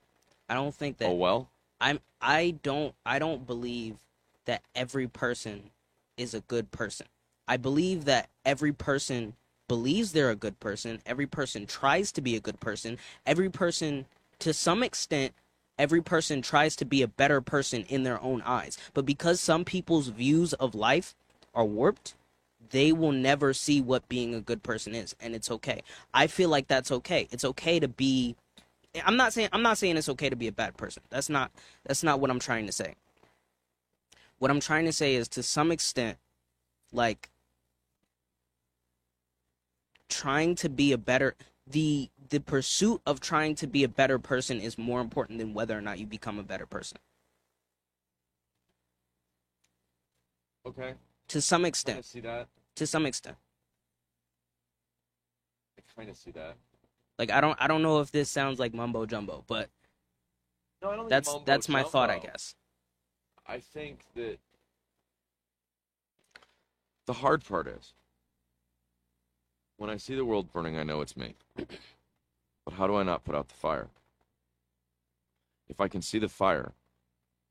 I 0.51 0.55
don't 0.55 0.75
think 0.75 0.99
that 0.99 1.09
Oh 1.09 1.15
well. 1.15 1.49
I'm 1.81 1.99
I 2.21 2.57
don't 2.63 2.95
I 3.07 3.19
don't 3.19 3.47
believe 3.47 3.97
that 4.45 4.61
every 4.75 5.09
person 5.09 5.71
is 6.19 6.35
a 6.35 6.41
good 6.41 6.73
person. 6.73 7.07
I 7.49 7.57
believe 7.57 8.05
that 8.05 8.29
every 8.45 8.73
person 8.73 9.33
believes 9.67 10.13
they're 10.13 10.31
a 10.31 10.37
good 10.37 10.61
person. 10.61 11.01
Every 11.07 11.27
person 11.27 11.65
tries 11.65 12.13
to 12.13 12.21
be 12.21 12.37
a 12.37 12.41
good 12.41 12.61
person. 12.61 12.99
Every 13.25 13.49
person, 13.49 14.05
to 14.41 14.53
some 14.53 14.83
extent, 14.83 15.33
every 15.79 16.03
person 16.03 16.43
tries 16.43 16.77
to 16.77 16.85
be 16.85 17.03
a 17.03 17.09
better 17.09 17.41
person 17.41 17.85
in 17.89 18.03
their 18.03 18.21
own 18.23 18.43
eyes. 18.43 18.79
But 18.93 19.07
because 19.07 19.41
some 19.41 19.65
people's 19.65 20.09
views 20.09 20.53
of 20.55 20.75
life 20.75 21.15
are 21.55 21.65
warped, 21.65 22.15
they 22.71 22.93
will 22.93 23.13
never 23.13 23.53
see 23.53 23.81
what 23.81 24.09
being 24.09 24.35
a 24.35 24.41
good 24.41 24.63
person 24.63 24.95
is, 24.95 25.15
and 25.21 25.35
it's 25.35 25.51
okay. 25.51 25.83
I 26.13 26.27
feel 26.27 26.49
like 26.49 26.67
that's 26.67 26.91
okay. 26.91 27.29
It's 27.31 27.45
okay 27.45 27.79
to 27.79 27.89
be. 27.89 28.37
I'm 29.05 29.17
not 29.17 29.33
saying 29.33 29.49
I'm 29.53 29.63
not 29.63 29.79
saying 29.79 29.97
it's 29.97 30.09
okay 30.09 30.31
to 30.31 30.37
be 30.37 30.49
a 30.49 30.53
bad 30.53 30.77
person. 30.77 31.03
That's 31.11 31.29
not 31.29 31.51
that's 31.85 32.03
not 32.03 32.21
what 32.21 32.31
I'm 32.31 32.41
trying 32.41 32.67
to 32.67 32.73
say. 32.73 32.95
What 34.39 34.51
I'm 34.51 34.61
trying 34.61 34.85
to 34.87 34.93
say 34.93 35.15
is 35.15 35.29
to 35.29 35.43
some 35.43 35.71
extent, 35.71 36.19
like 36.93 37.31
trying 40.09 40.55
to 40.57 40.69
be 40.69 40.93
a 40.93 40.99
better 40.99 41.35
the 41.67 42.11
the 42.29 42.41
pursuit 42.41 43.01
of 43.07 43.21
trying 43.21 43.55
to 43.57 43.67
be 43.67 43.85
a 43.85 43.89
better 43.89 44.19
person 44.19 44.61
is 44.61 44.79
more 44.79 45.01
important 45.01 45.39
than 45.39 45.55
whether 45.55 45.77
or 45.77 45.81
not 45.81 45.99
you 45.99 46.07
become 46.07 46.39
a 46.39 46.43
better 46.43 46.67
person. 46.67 46.99
Okay. 50.67 50.95
To 51.29 51.41
some 51.41 51.65
extent. 51.65 51.99
of 51.99 52.05
see 52.05 52.21
that. 52.21 52.49
To 52.77 52.87
some 52.87 53.07
extent. 53.07 53.37
I 55.79 55.83
kind 55.97 56.11
of 56.11 56.17
see 56.17 56.31
that. 56.33 56.57
Like 57.19 57.31
I 57.31 57.41
don't 57.41 57.57
I 57.61 57.67
don't 57.69 57.83
know 57.83 58.01
if 58.01 58.11
this 58.11 58.31
sounds 58.31 58.59
like 58.59 58.75
mumbo 58.75 59.07
jumbo, 59.07 59.45
but 59.47 59.69
No, 60.83 60.91
I 60.91 60.97
don't. 60.97 61.09
that's 61.09 61.35
that's 61.45 61.69
my 61.69 61.83
thought, 61.83 62.11
I 62.11 62.19
guess. 62.19 62.55
I 63.47 63.59
think 63.59 64.01
that 64.15 64.39
the 67.07 67.13
hard 67.13 67.45
part 67.45 67.67
is 67.67 67.93
when 69.77 69.91
I 69.91 69.97
see 69.97 70.15
the 70.15 70.25
world 70.25 70.53
burning, 70.53 70.79
I 70.79 70.83
know 70.83 71.01
it's 71.03 71.17
me. 71.17 71.35
But 72.65 72.75
how 72.75 72.87
do 72.87 72.97
I 72.97 73.03
not 73.03 73.25
put 73.25 73.35
out 73.35 73.49
the 73.49 73.55
fire? 73.55 73.89
If 75.69 75.81
I 75.81 75.89
can 75.89 76.03
see 76.03 76.19
the 76.19 76.29
fire 76.29 76.73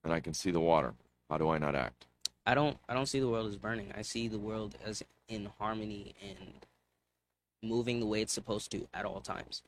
and 0.04 0.14
I 0.14 0.20
can 0.20 0.34
see 0.34 0.52
the 0.52 0.60
water, 0.60 0.94
how 1.30 1.38
do 1.38 1.50
I 1.50 1.58
not 1.58 1.76
act? 1.76 2.06
I 2.46 2.56
don't 2.56 2.78
I 2.90 2.94
don't 2.94 3.06
see 3.06 3.20
the 3.20 3.30
world 3.30 3.48
as 3.48 3.58
burning. 3.58 3.92
I 3.96 4.02
see 4.02 4.28
the 4.28 4.38
world 4.40 4.76
as 4.86 5.04
in 5.30 5.50
harmony 5.60 6.14
and 6.22 6.66
moving 7.62 8.00
the 8.00 8.06
way 8.06 8.22
it's 8.22 8.34
supposed 8.34 8.72
to 8.72 8.88
at 8.94 9.06
all 9.06 9.22
times. 9.22 9.64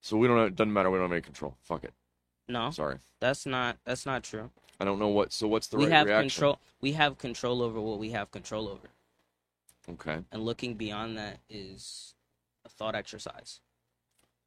So 0.00 0.16
we 0.16 0.26
don't. 0.26 0.38
Have, 0.38 0.46
it 0.48 0.56
doesn't 0.56 0.72
matter. 0.72 0.90
We 0.90 0.98
don't 0.98 1.04
have 1.06 1.12
any 1.12 1.20
control. 1.20 1.56
Fuck 1.62 1.84
it. 1.84 1.92
No, 2.48 2.70
Sorry. 2.70 2.96
that's 3.20 3.46
not 3.46 3.76
that's 3.84 4.06
not 4.06 4.22
true. 4.22 4.50
I 4.80 4.84
don't 4.84 4.98
know 4.98 5.08
what. 5.08 5.32
So 5.32 5.46
what's 5.48 5.66
the 5.68 5.76
we 5.76 5.84
right 5.84 5.92
have 5.92 6.06
reaction? 6.06 6.30
control 6.30 6.58
we 6.80 6.92
have 6.92 7.18
control 7.18 7.62
over 7.62 7.80
what 7.80 7.98
we 7.98 8.10
have 8.10 8.30
control 8.30 8.68
over. 8.68 8.88
Okay. 9.90 10.18
And 10.32 10.44
looking 10.44 10.74
beyond 10.74 11.16
that 11.18 11.38
is 11.48 12.14
thought 12.78 12.94
exercise. 12.94 13.60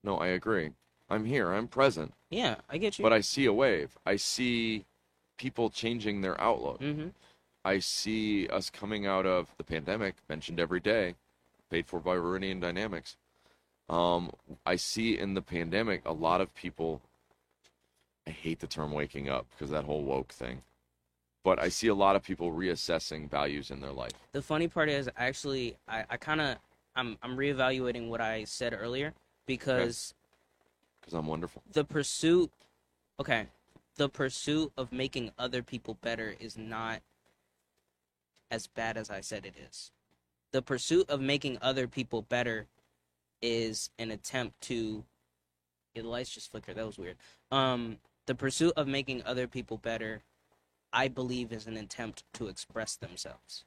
No, 0.03 0.17
I 0.17 0.27
agree. 0.27 0.71
I'm 1.09 1.25
here. 1.25 1.51
I'm 1.51 1.67
present. 1.67 2.13
Yeah, 2.29 2.55
I 2.69 2.77
get 2.77 2.97
you. 2.97 3.03
But 3.03 3.13
I 3.13 3.19
see 3.21 3.45
a 3.45 3.53
wave. 3.53 3.97
I 4.05 4.15
see 4.15 4.85
people 5.37 5.69
changing 5.69 6.21
their 6.21 6.39
outlook. 6.39 6.79
mm-hmm. 6.79 7.09
I 7.63 7.77
see 7.77 8.47
us 8.47 8.71
coming 8.71 9.05
out 9.05 9.27
of 9.27 9.53
the 9.57 9.63
pandemic, 9.63 10.15
mentioned 10.27 10.59
every 10.59 10.79
day, 10.79 11.13
paid 11.69 11.85
for 11.85 11.99
by 11.99 12.15
Meridian 12.15 12.59
Dynamics. 12.59 13.17
Um, 13.87 14.31
I 14.65 14.77
see 14.77 15.19
in 15.19 15.35
the 15.35 15.41
pandemic 15.41 16.01
a 16.05 16.13
lot 16.13 16.41
of 16.41 16.53
people. 16.55 17.01
I 18.25 18.31
hate 18.31 18.61
the 18.61 18.67
term 18.67 18.93
waking 18.93 19.29
up 19.29 19.45
because 19.51 19.69
that 19.71 19.83
whole 19.83 20.03
woke 20.03 20.31
thing, 20.31 20.61
but 21.43 21.59
I 21.59 21.69
see 21.69 21.87
a 21.87 21.95
lot 21.95 22.15
of 22.15 22.23
people 22.23 22.51
reassessing 22.51 23.29
values 23.29 23.69
in 23.69 23.81
their 23.81 23.91
life. 23.91 24.11
The 24.31 24.41
funny 24.41 24.67
part 24.67 24.89
is 24.89 25.09
actually 25.17 25.75
I, 25.87 26.05
I 26.09 26.17
kinda 26.17 26.57
I'm 26.95 27.17
I'm 27.21 27.37
reevaluating 27.37 28.07
what 28.09 28.21
I 28.21 28.43
said 28.43 28.73
earlier 28.79 29.13
because 29.45 30.13
Because 31.01 31.13
I'm 31.13 31.27
wonderful. 31.27 31.63
the 31.71 31.83
pursuit 31.83 32.51
okay 33.19 33.47
the 33.97 34.09
pursuit 34.09 34.71
of 34.77 34.91
making 34.91 35.31
other 35.37 35.61
people 35.61 35.95
better 36.01 36.35
is 36.39 36.57
not 36.57 37.01
as 38.49 38.67
bad 38.67 38.97
as 38.97 39.09
i 39.09 39.21
said 39.21 39.45
it 39.45 39.55
is. 39.69 39.91
The 40.51 40.61
pursuit 40.61 41.09
of 41.09 41.21
making 41.21 41.57
other 41.61 41.87
people 41.87 42.21
better 42.21 42.67
is 43.41 43.89
an 43.97 44.11
attempt 44.11 44.59
to 44.61 45.03
yeah, 45.93 46.03
the 46.03 46.07
lights 46.09 46.29
just 46.29 46.51
flickered. 46.51 46.75
That 46.75 46.85
was 46.85 46.97
weird. 46.97 47.17
Um 47.51 47.97
the 48.27 48.35
pursuit 48.35 48.73
of 48.77 48.87
making 48.87 49.23
other 49.25 49.47
people 49.47 49.77
better 49.77 50.21
i 50.93 51.07
believe 51.07 51.51
is 51.51 51.67
an 51.67 51.75
attempt 51.77 52.23
to 52.33 52.47
express 52.47 52.95
themselves 52.95 53.65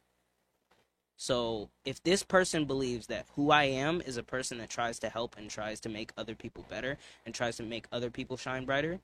so 1.17 1.69
if 1.85 2.03
this 2.03 2.23
person 2.23 2.65
believes 2.65 3.07
that 3.07 3.27
who 3.37 3.51
i 3.51 3.65
am 3.65 4.01
is 4.01 4.17
a 4.17 4.23
person 4.23 4.59
that 4.59 4.69
tries 4.71 4.99
to 4.99 5.09
help 5.09 5.37
and 5.39 5.49
tries 5.51 5.81
to 5.81 5.89
make 5.89 6.13
other 6.17 6.35
people 6.35 6.65
better 6.69 6.99
and 7.25 7.35
tries 7.35 7.57
to 7.57 7.63
make 7.63 7.87
other 7.93 8.11
people 8.11 8.37
shine 8.37 8.65
brighter, 8.65 8.99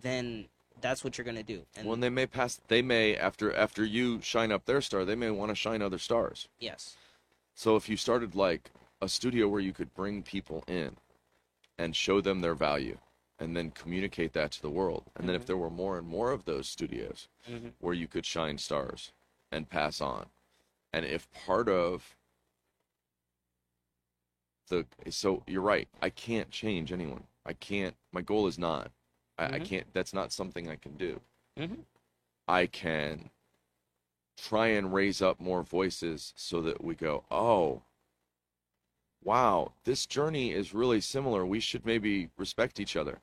then 0.00 0.46
that's 0.80 1.04
what 1.04 1.16
you're 1.16 1.24
gonna 1.24 1.42
do. 1.42 1.64
And 1.76 1.88
When 1.88 2.00
they 2.00 2.10
may 2.10 2.26
pass, 2.26 2.60
they 2.68 2.82
may 2.82 3.16
after 3.16 3.54
after 3.54 3.84
you 3.84 4.20
shine 4.22 4.50
up 4.52 4.64
their 4.64 4.80
star, 4.80 5.04
they 5.04 5.14
may 5.14 5.30
want 5.30 5.50
to 5.50 5.54
shine 5.54 5.82
other 5.82 5.98
stars. 5.98 6.48
yes, 6.58 6.96
So 7.54 7.76
if 7.76 7.88
you 7.88 7.96
started 7.96 8.34
like 8.34 8.70
a 9.00 9.08
studio 9.08 9.46
where 9.48 9.60
you 9.60 9.72
could 9.72 9.94
bring 9.94 10.22
people 10.22 10.64
in 10.66 10.96
and 11.78 11.94
show 11.94 12.20
them 12.20 12.40
their 12.40 12.54
value 12.54 12.98
and 13.38 13.56
then 13.56 13.70
communicate 13.70 14.32
that 14.32 14.50
to 14.52 14.62
the 14.62 14.70
world. 14.70 15.04
And 15.16 15.28
then 15.28 15.36
if 15.36 15.42
Mhm. 15.42 15.46
there 15.46 15.56
were 15.56 15.70
more 15.70 15.98
and 15.98 16.06
more 16.06 16.32
of 16.32 16.44
those 16.44 16.68
studios 16.68 17.28
Mhm. 17.48 17.72
where 17.80 17.94
you 17.94 18.08
could 18.08 18.26
shine 18.26 18.58
stars 18.58 19.12
and 19.52 19.68
pass 19.68 20.00
on. 20.00 20.28
And 20.94 21.04
if 21.04 21.28
part 21.32 21.68
of 21.68 22.16
the 24.68 24.86
so 25.10 25.42
you're 25.48 25.60
right, 25.60 25.88
I 26.00 26.08
can't 26.08 26.50
change 26.52 26.92
anyone. 26.92 27.24
I 27.44 27.52
can't 27.54 27.96
my 28.12 28.20
goal 28.22 28.46
is 28.46 28.58
not 28.58 28.92
I, 29.36 29.46
I 29.56 29.58
Mhm. 29.58 29.64
can't 29.64 29.92
that's 29.92 30.14
not 30.14 30.32
something 30.32 30.70
I 30.70 30.76
can 30.76 30.96
do. 30.96 31.20
Mhm. 31.56 31.84
I 32.48 32.66
can 32.66 33.30
try 34.36 34.68
and 34.68 34.94
raise 34.94 35.20
up 35.20 35.40
more 35.40 35.62
voices 35.64 36.32
so 36.36 36.60
that 36.62 36.84
we 36.84 36.94
go, 36.94 37.24
oh, 37.32 37.82
wow, 39.22 39.72
this 39.84 40.06
journey 40.06 40.52
is 40.52 40.74
really 40.74 41.00
similar. 41.00 41.44
We 41.44 41.60
should 41.60 41.84
maybe 41.84 42.30
respect 42.36 42.78
each 42.78 42.96
other. 42.96 43.20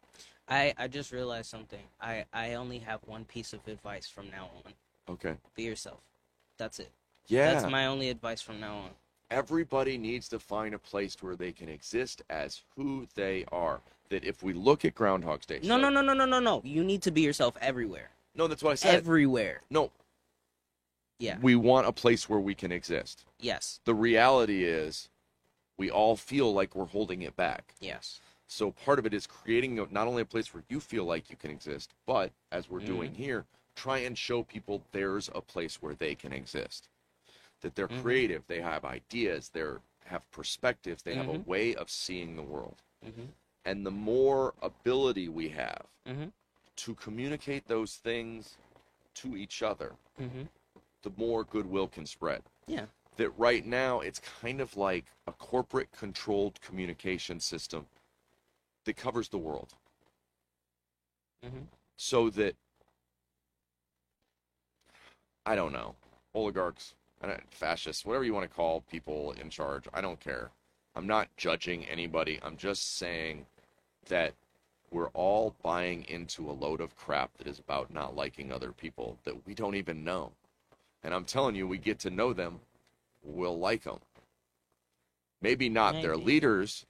I 0.48 0.74
I 0.78 0.88
just 0.88 1.12
realized 1.12 1.50
something. 1.50 1.84
I 2.00 2.26
I 2.34 2.54
only 2.56 2.80
have 2.80 3.00
one 3.06 3.26
piece 3.26 3.54
of 3.54 3.68
advice 3.68 4.08
from 4.10 4.30
now 4.30 4.50
on. 4.66 4.74
Okay. 5.10 5.36
Be 5.56 5.64
yourself. 5.64 6.02
That's 6.58 6.80
it. 6.80 6.92
Yeah. 7.32 7.54
That's 7.54 7.72
my 7.72 7.88
only 7.88 8.10
advice 8.10 8.42
from 8.42 8.60
now 8.60 8.76
on. 8.76 8.90
Everybody 9.30 9.98
needs 9.98 10.28
to 10.30 10.40
find 10.40 10.76
a 10.76 10.80
place 10.80 11.16
where 11.22 11.38
they 11.38 11.54
can 11.54 11.70
exist 11.70 12.22
as 12.30 12.62
who 12.76 13.08
they 13.16 13.46
are. 13.52 13.80
That 14.10 14.26
if 14.26 14.44
we 14.44 14.52
look 14.52 14.84
at 14.84 14.94
Groundhog's 14.94 15.46
Day. 15.46 15.60
No, 15.64 15.78
so- 15.78 15.90
no, 15.90 15.90
no, 15.90 16.02
no, 16.02 16.14
no, 16.14 16.26
no, 16.26 16.40
no. 16.40 16.62
You 16.66 16.84
need 16.84 17.02
to 17.04 17.12
be 17.12 17.22
yourself 17.22 17.58
everywhere. 17.62 18.10
No, 18.36 18.48
that's 18.48 18.62
what 18.62 18.72
I 18.72 18.76
said. 18.76 18.96
Everywhere. 18.96 19.62
no. 19.70 19.92
Yeah. 21.20 21.38
We 21.40 21.56
want 21.56 21.86
a 21.86 21.92
place 21.92 22.28
where 22.28 22.40
we 22.40 22.56
can 22.56 22.72
exist. 22.72 23.26
Yes. 23.40 23.80
The 23.86 23.94
reality 23.94 24.64
is 24.64 25.08
we 25.78 25.92
all 25.92 26.16
feel 26.16 26.52
like 26.52 26.76
we're 26.76 26.86
holding 26.86 27.22
it 27.22 27.36
back. 27.36 27.76
Yes. 27.80 28.22
So 28.48 28.72
part 28.72 28.98
of 28.98 29.06
it 29.06 29.14
is 29.14 29.28
creating 29.28 29.76
not 29.92 30.08
only 30.08 30.24
a 30.24 30.26
place 30.26 30.52
where 30.52 30.64
you 30.68 30.80
feel 30.80 31.06
like 31.06 31.30
you 31.30 31.36
can 31.36 31.52
exist, 31.52 31.94
but 32.08 32.32
as 32.52 32.72
we're 32.72 32.80
doing 32.80 33.12
mm. 33.12 33.16
here, 33.18 33.46
try 33.76 34.00
and 34.00 34.18
show 34.18 34.42
people 34.42 34.82
there's 34.92 35.30
a 35.36 35.42
place 35.42 35.80
where 35.80 35.94
they 35.94 36.16
can 36.16 36.34
exist. 36.34 36.90
That 37.62 37.76
they're 37.76 37.88
Mhm. 37.88 38.02
creative, 38.02 38.48
they 38.48 38.62
have 38.62 38.84
ideas, 38.86 39.50
they 39.50 39.64
have 40.06 40.30
perspectives, 40.32 41.04
they 41.04 41.16
have 41.16 41.28
a 41.28 41.38
Mhm. 41.38 41.46
way 41.46 41.76
of 41.76 41.90
seeing 41.90 42.36
the 42.36 42.44
world. 42.44 42.82
Mhm. 43.04 43.34
And 43.66 43.86
the 43.86 43.92
more 43.92 44.56
ability 44.62 45.30
we 45.30 45.50
have 45.50 45.88
Mhm. 46.06 46.32
to 46.78 46.96
communicate 46.96 47.68
those 47.68 47.98
things 47.98 48.58
to 49.14 49.38
each 49.38 49.62
other, 49.62 49.96
Mhm. 50.20 50.50
the 51.04 51.12
more 51.12 51.44
goodwill 51.44 51.88
can 51.88 52.06
spread. 52.06 52.44
Yeah. 52.66 52.88
That 53.18 53.30
right 53.32 53.66
now 53.66 54.00
it's 54.00 54.20
kind 54.20 54.62
of 54.62 54.76
like 54.76 55.06
a 55.28 55.32
corporate 55.34 55.92
controlled 55.92 56.60
communication 56.62 57.40
system 57.40 57.88
that 58.86 58.98
covers 58.98 59.30
the 59.30 59.38
world. 59.38 59.76
So 61.98 62.30
that 62.32 62.56
I 65.46 65.56
don't 65.56 65.72
know, 65.72 65.96
oligarchs, 66.34 66.96
fascists, 67.52 68.06
whatever 68.06 68.24
you 68.24 68.34
want 68.34 68.50
to 68.50 68.56
call 68.56 68.82
people 68.82 69.32
in 69.34 69.50
charge, 69.50 69.86
I 69.94 70.02
don't 70.02 70.20
care. 70.20 70.52
I'm 70.96 71.08
not 71.08 71.30
judging 71.38 71.86
anybody. 71.86 72.40
I'm 72.44 72.58
just 72.58 72.98
saying 72.98 73.46
that 74.08 74.34
we're 74.90 75.10
all 75.10 75.56
buying 75.62 76.04
into 76.10 76.50
a 76.50 76.52
load 76.52 76.82
of 76.82 76.98
crap 76.98 77.38
that 77.38 77.48
is 77.48 77.60
about 77.60 77.94
not 77.94 78.16
liking 78.16 78.52
other 78.52 78.72
people 78.72 79.18
that 79.24 79.46
we 79.46 79.54
don't 79.54 79.76
even 79.76 80.04
know. 80.04 80.34
And 81.04 81.14
I'm 81.14 81.26
telling 81.26 81.56
you, 81.56 81.68
we 81.68 81.78
get 81.78 82.00
to 82.00 82.10
know 82.10 82.34
them, 82.34 82.60
we'll 83.24 83.58
like 83.58 83.84
them. 83.84 84.00
Maybe 85.42 85.70
not 85.70 85.94
their 86.02 86.18
leaders, 86.18 86.86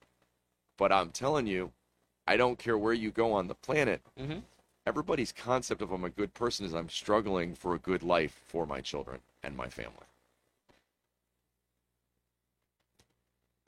but 0.78 0.92
I'm 0.92 1.12
telling 1.12 1.48
you, 1.48 1.72
I 2.26 2.38
don't 2.38 2.60
care 2.60 2.78
where 2.78 2.94
you 2.94 3.12
go 3.12 3.34
on 3.34 3.48
the 3.48 3.56
planet. 3.56 4.02
Mhm. 4.18 4.44
Everybody's 4.86 5.32
concept 5.32 5.82
of 5.82 5.92
I'm 5.92 6.04
a 6.04 6.10
good 6.10 6.34
person 6.34 6.66
is 6.66 6.74
I'm 6.74 6.90
struggling 6.90 7.54
for 7.56 7.76
a 7.76 7.80
good 7.80 8.04
life 8.04 8.42
for 8.46 8.66
my 8.66 8.82
children 8.82 9.22
and 9.44 9.56
my 9.56 9.70
family. 9.70 10.06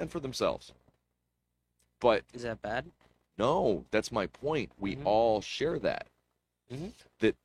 And 0.04 0.12
for 0.12 0.20
themselves. 0.20 0.72
But 2.00 2.24
Is 2.34 2.44
that 2.44 2.62
bad? 2.62 2.92
no, 3.38 3.86
that's 3.90 4.12
my 4.12 4.28
point. 4.28 4.72
We 4.78 4.96
Mhm. 4.98 5.06
all 5.06 5.42
share 5.42 5.80
that. 5.80 6.08
Mhm. 6.70 6.94
That 7.20 7.36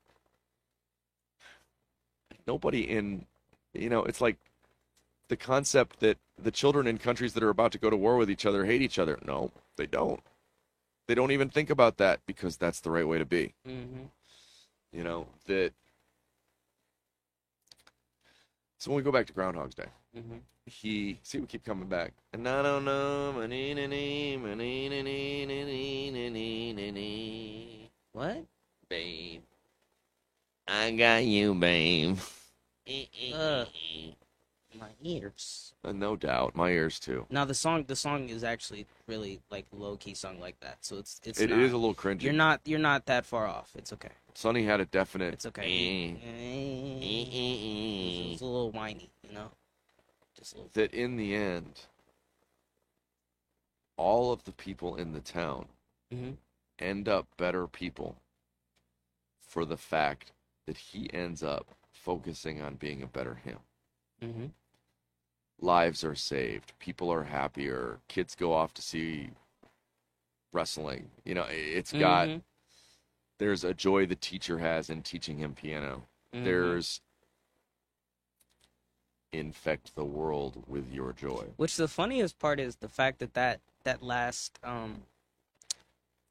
nobody 2.46 2.82
in, 2.82 3.26
you 3.72 3.88
know, 3.88 4.04
it's 4.04 4.20
like 4.20 4.36
the 5.28 5.36
concept 5.36 6.00
that 6.00 6.18
the 6.36 6.50
children 6.50 6.86
in 6.86 6.98
countries 6.98 7.34
that 7.34 7.42
are 7.42 7.48
about 7.50 7.72
to 7.72 7.78
go 7.78 7.90
to 7.90 7.96
war 7.96 8.16
with 8.16 8.30
each 8.30 8.44
other 8.44 8.64
hate 8.64 8.82
each 8.82 8.98
other. 8.98 9.18
No, 9.24 9.52
they 9.76 9.86
don't. 9.86 10.22
They 11.06 11.14
don't 11.14 11.32
even 11.32 11.48
think 11.48 11.70
about 11.70 11.96
that 11.98 12.20
because 12.26 12.56
that's 12.56 12.80
the 12.80 12.90
right 12.90 13.06
way 13.06 13.18
to 13.18 13.24
be. 13.24 13.54
Mm-hmm. 13.66 14.06
You 14.92 15.04
know, 15.04 15.28
that. 15.46 15.72
So 18.78 18.90
when 18.90 18.96
we 18.96 19.02
go 19.02 19.12
back 19.12 19.26
to 19.26 19.32
Groundhog's 19.32 19.74
Day, 19.74 19.88
Mm-hmm. 20.16 20.38
he 20.64 21.18
see 21.22 21.38
we 21.38 21.46
keep 21.46 21.64
coming 21.64 21.88
back 21.88 22.12
and 22.32 22.48
i 22.48 22.62
don't 22.62 22.84
know. 22.84 23.32
What? 28.12 28.44
babe 28.88 29.42
i 30.66 30.90
got 30.92 31.24
you 31.24 31.54
babe. 31.54 32.18
My 34.78 34.88
ears. 35.02 35.74
Uh, 35.84 35.92
no 35.92 36.14
doubt 36.16 36.54
my 36.54 36.70
ears 36.70 36.98
too 37.00 37.26
Now 37.30 37.44
the 37.44 37.54
song, 37.54 37.84
the 37.86 37.96
song 37.96 38.28
is 38.28 38.44
actually 38.44 38.86
really 39.06 39.40
like 39.50 39.66
low 39.72 39.96
key 39.96 40.14
sung 40.14 40.38
like 40.40 40.58
that, 40.60 40.78
so 40.82 40.98
it's 40.98 41.20
it's 41.24 41.40
It 41.40 41.50
not, 41.50 41.58
is 41.58 41.72
a 41.72 41.76
little 41.76 41.94
cringy 41.94 42.22
You're 42.22 42.32
not 42.32 42.60
you're 42.64 42.78
not 42.78 43.06
that 43.06 43.26
far 43.26 43.46
off. 43.46 43.72
It's 43.76 43.92
okay. 43.92 44.10
sonny 44.34 44.64
had 44.64 44.80
a 44.80 44.84
definite 44.86 45.34
It's 45.34 45.46
okay. 45.46 46.16
eh. 46.22 46.98
It's 48.32 48.42
a 48.42 48.44
little 48.44 48.70
whiny, 48.70 49.10
you 49.26 49.34
know. 49.34 49.50
That 50.74 50.92
in 50.94 51.16
the 51.16 51.34
end 51.34 51.86
all 53.96 54.30
of 54.32 54.44
the 54.44 54.52
people 54.52 54.96
in 54.96 55.12
the 55.12 55.20
town 55.20 55.68
Mhm. 56.12 56.36
end 56.78 57.08
up 57.08 57.26
better 57.36 57.66
people 57.66 58.22
for 59.40 59.64
the 59.64 59.76
fact 59.76 60.32
that 60.66 60.76
he 60.78 61.12
ends 61.12 61.42
up 61.42 61.76
focusing 61.90 62.62
on 62.62 62.76
being 62.76 63.02
a 63.02 63.06
better 63.06 63.34
him 63.34 63.58
Mm-hmm. 64.22 64.46
lives 65.58 66.04
are 66.04 66.14
saved 66.14 66.78
people 66.78 67.10
are 67.12 67.24
happier 67.24 68.00
kids 68.08 68.34
go 68.36 68.52
off 68.52 68.72
to 68.74 68.82
see 68.82 69.30
wrestling 70.52 71.10
you 71.24 71.34
know 71.34 71.46
it's 71.50 71.92
got 71.92 72.28
Mhm. 72.28 72.42
there's 73.38 73.64
a 73.64 73.74
joy 73.74 74.06
the 74.06 74.16
teacher 74.16 74.58
has 74.58 74.88
in 74.90 75.02
teaching 75.02 75.38
him 75.38 75.54
piano 75.54 76.06
Mhm. 76.32 76.44
there's 76.44 77.00
infect 79.32 79.94
the 79.94 80.04
world 80.04 80.64
with 80.66 80.90
your 80.92 81.12
joy 81.12 81.44
Which 81.56 81.76
the 81.76 81.88
funniest 81.88 82.38
part 82.38 82.58
is 82.60 82.76
the 82.76 82.88
fact 82.88 83.18
that 83.18 83.34
that 83.34 83.60
that 83.84 84.02
last 84.02 84.58
um, 84.64 85.02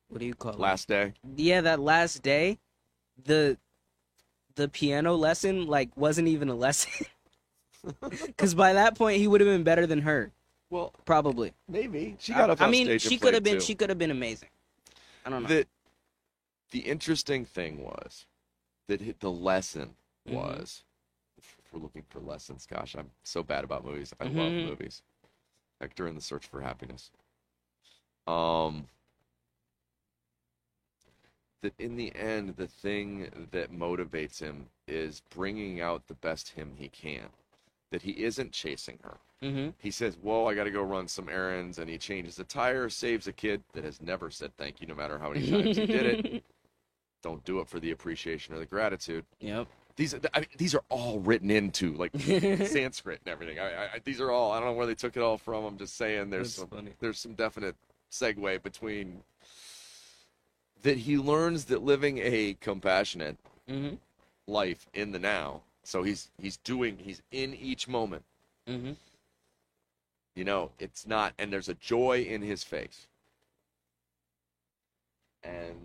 what 0.09 0.19
do 0.19 0.25
you 0.25 0.33
call 0.35 0.53
it? 0.53 0.59
last 0.59 0.87
day 0.87 1.13
yeah, 1.35 1.61
that 1.61 1.79
last 1.79 2.21
day, 2.23 2.57
the 3.23 3.57
the 4.55 4.67
piano 4.67 5.15
lesson 5.15 5.65
like 5.67 5.89
wasn't 5.95 6.27
even 6.27 6.49
a 6.49 6.55
lesson. 6.55 7.05
Because 8.25 8.53
by 8.53 8.73
that 8.73 8.95
point 8.97 9.17
he 9.17 9.27
would 9.27 9.39
have 9.39 9.47
been 9.47 9.63
better 9.63 9.85
than 9.87 10.01
her, 10.01 10.31
well 10.69 10.93
probably. 11.05 11.53
maybe 11.69 12.15
she 12.19 12.33
got 12.33 12.49
up 12.49 12.61
I 12.61 12.67
mean, 12.69 12.99
she 12.99 13.17
could 13.17 13.33
have 13.33 13.43
been 13.43 13.59
too. 13.59 13.61
she 13.65 13.75
could 13.75 13.89
have 13.89 13.97
been 13.97 14.11
amazing. 14.11 14.49
I 15.25 15.29
don't 15.29 15.43
know. 15.43 15.49
that 15.49 15.67
the 16.71 16.79
interesting 16.79 17.45
thing 17.45 17.81
was 17.83 18.25
that 18.87 19.19
the 19.19 19.31
lesson 19.31 19.95
Mhm. 20.27 20.33
was 20.33 20.83
if 20.95 20.96
we're 21.77 21.83
looking 21.83 22.03
for 22.09 22.19
lessons 22.19 22.67
gosh 22.69 22.95
i'm 22.95 23.09
so 23.23 23.43
bad 23.43 23.63
about 23.63 23.85
movies 23.85 24.13
i 24.19 24.23
love 24.25 24.51
Mhm. 24.51 24.65
movies 24.69 25.01
hector 25.79 26.07
in 26.07 26.15
the 26.15 26.21
search 26.21 26.47
for 26.47 26.61
happiness 26.61 27.11
um 28.25 28.87
that 31.61 31.73
in 31.79 31.95
the 31.95 32.15
end 32.15 32.55
the 32.57 32.67
thing 32.67 33.47
that 33.51 33.71
motivates 33.71 34.39
him 34.39 34.67
is 34.87 35.21
bringing 35.29 35.81
out 35.81 36.07
the 36.07 36.13
best 36.15 36.49
him 36.49 36.73
he 36.77 36.89
can 36.89 37.29
that 37.91 38.01
he 38.01 38.11
isn't 38.23 38.51
chasing 38.51 38.99
her 39.03 39.17
mm-hmm. 39.41 39.69
he 39.77 39.91
says, 39.91 40.17
Whoa, 40.21 40.45
I 40.45 40.55
got 40.55 40.65
to 40.65 40.71
go 40.71 40.81
run 40.81 41.07
some 41.07 41.29
errands. 41.29 41.77
And 41.79 41.89
he 41.89 41.97
changes 41.97 42.37
a 42.39 42.43
tire, 42.43 42.89
saves 42.89 43.27
a 43.27 43.31
kid 43.31 43.63
that 43.73 43.83
has 43.85 44.01
never 44.01 44.29
said 44.29 44.51
thank 44.57 44.81
you 44.81 44.87
no 44.87 44.95
matter 44.95 45.17
how 45.17 45.29
many 45.31 45.49
times 45.49 45.77
he 45.77 45.85
did 45.85 46.25
it. 46.25 46.43
Don't 47.23 47.43
do 47.45 47.59
it 47.59 47.67
for 47.67 47.79
the 47.79 47.91
appreciation 47.91 48.53
or 48.55 48.59
the 48.59 48.65
gratitude. 48.65 49.25
Yep. 49.39 49.67
These, 49.97 50.13
are- 50.13 50.19
I 50.33 50.39
mean, 50.41 50.49
these 50.57 50.75
are 50.75 50.83
all 50.89 51.19
written 51.19 51.49
into 51.51 51.93
like 51.95 52.11
Sanskrit 52.17 53.19
and 53.25 53.31
everything. 53.31 53.59
I, 53.59 53.85
I, 53.85 54.01
these 54.03 54.21
are 54.21 54.31
all, 54.31 54.51
I 54.51 54.59
don't 54.59 54.69
know 54.69 54.73
where 54.73 54.85
they 54.85 54.95
took 54.95 55.17
it 55.17 55.23
all 55.23 55.37
from. 55.37 55.65
I'm 55.65 55.77
just 55.77 55.97
saying 55.97 56.29
there's 56.29 56.55
That's 56.55 56.69
some, 56.69 56.69
funny. 56.69 56.91
there's 56.99 57.19
some 57.19 57.33
definite 57.33 57.75
segue 58.11 58.61
between 58.63 59.21
that 60.83 60.97
he 60.97 61.17
learns 61.17 61.65
that 61.65 61.83
living 61.83 62.19
a 62.19 62.55
compassionate 62.61 63.37
mm-hmm. 63.67 63.95
life 64.45 64.87
in 64.93 65.11
the 65.11 65.19
now. 65.19 65.61
So 65.83 66.03
he's, 66.03 66.29
he's 66.39 66.57
doing, 66.57 66.97
he's 66.99 67.23
in 67.31 67.55
each 67.55 67.87
moment. 67.87 68.23
Mm-hmm. 68.69 68.91
You 70.35 70.43
know, 70.43 70.69
it's 70.77 71.07
not, 71.07 71.33
and 71.39 71.51
there's 71.51 71.69
a 71.69 71.73
joy 71.73 72.21
in 72.29 72.43
his 72.43 72.63
face. 72.63 73.07
And? 75.43 75.75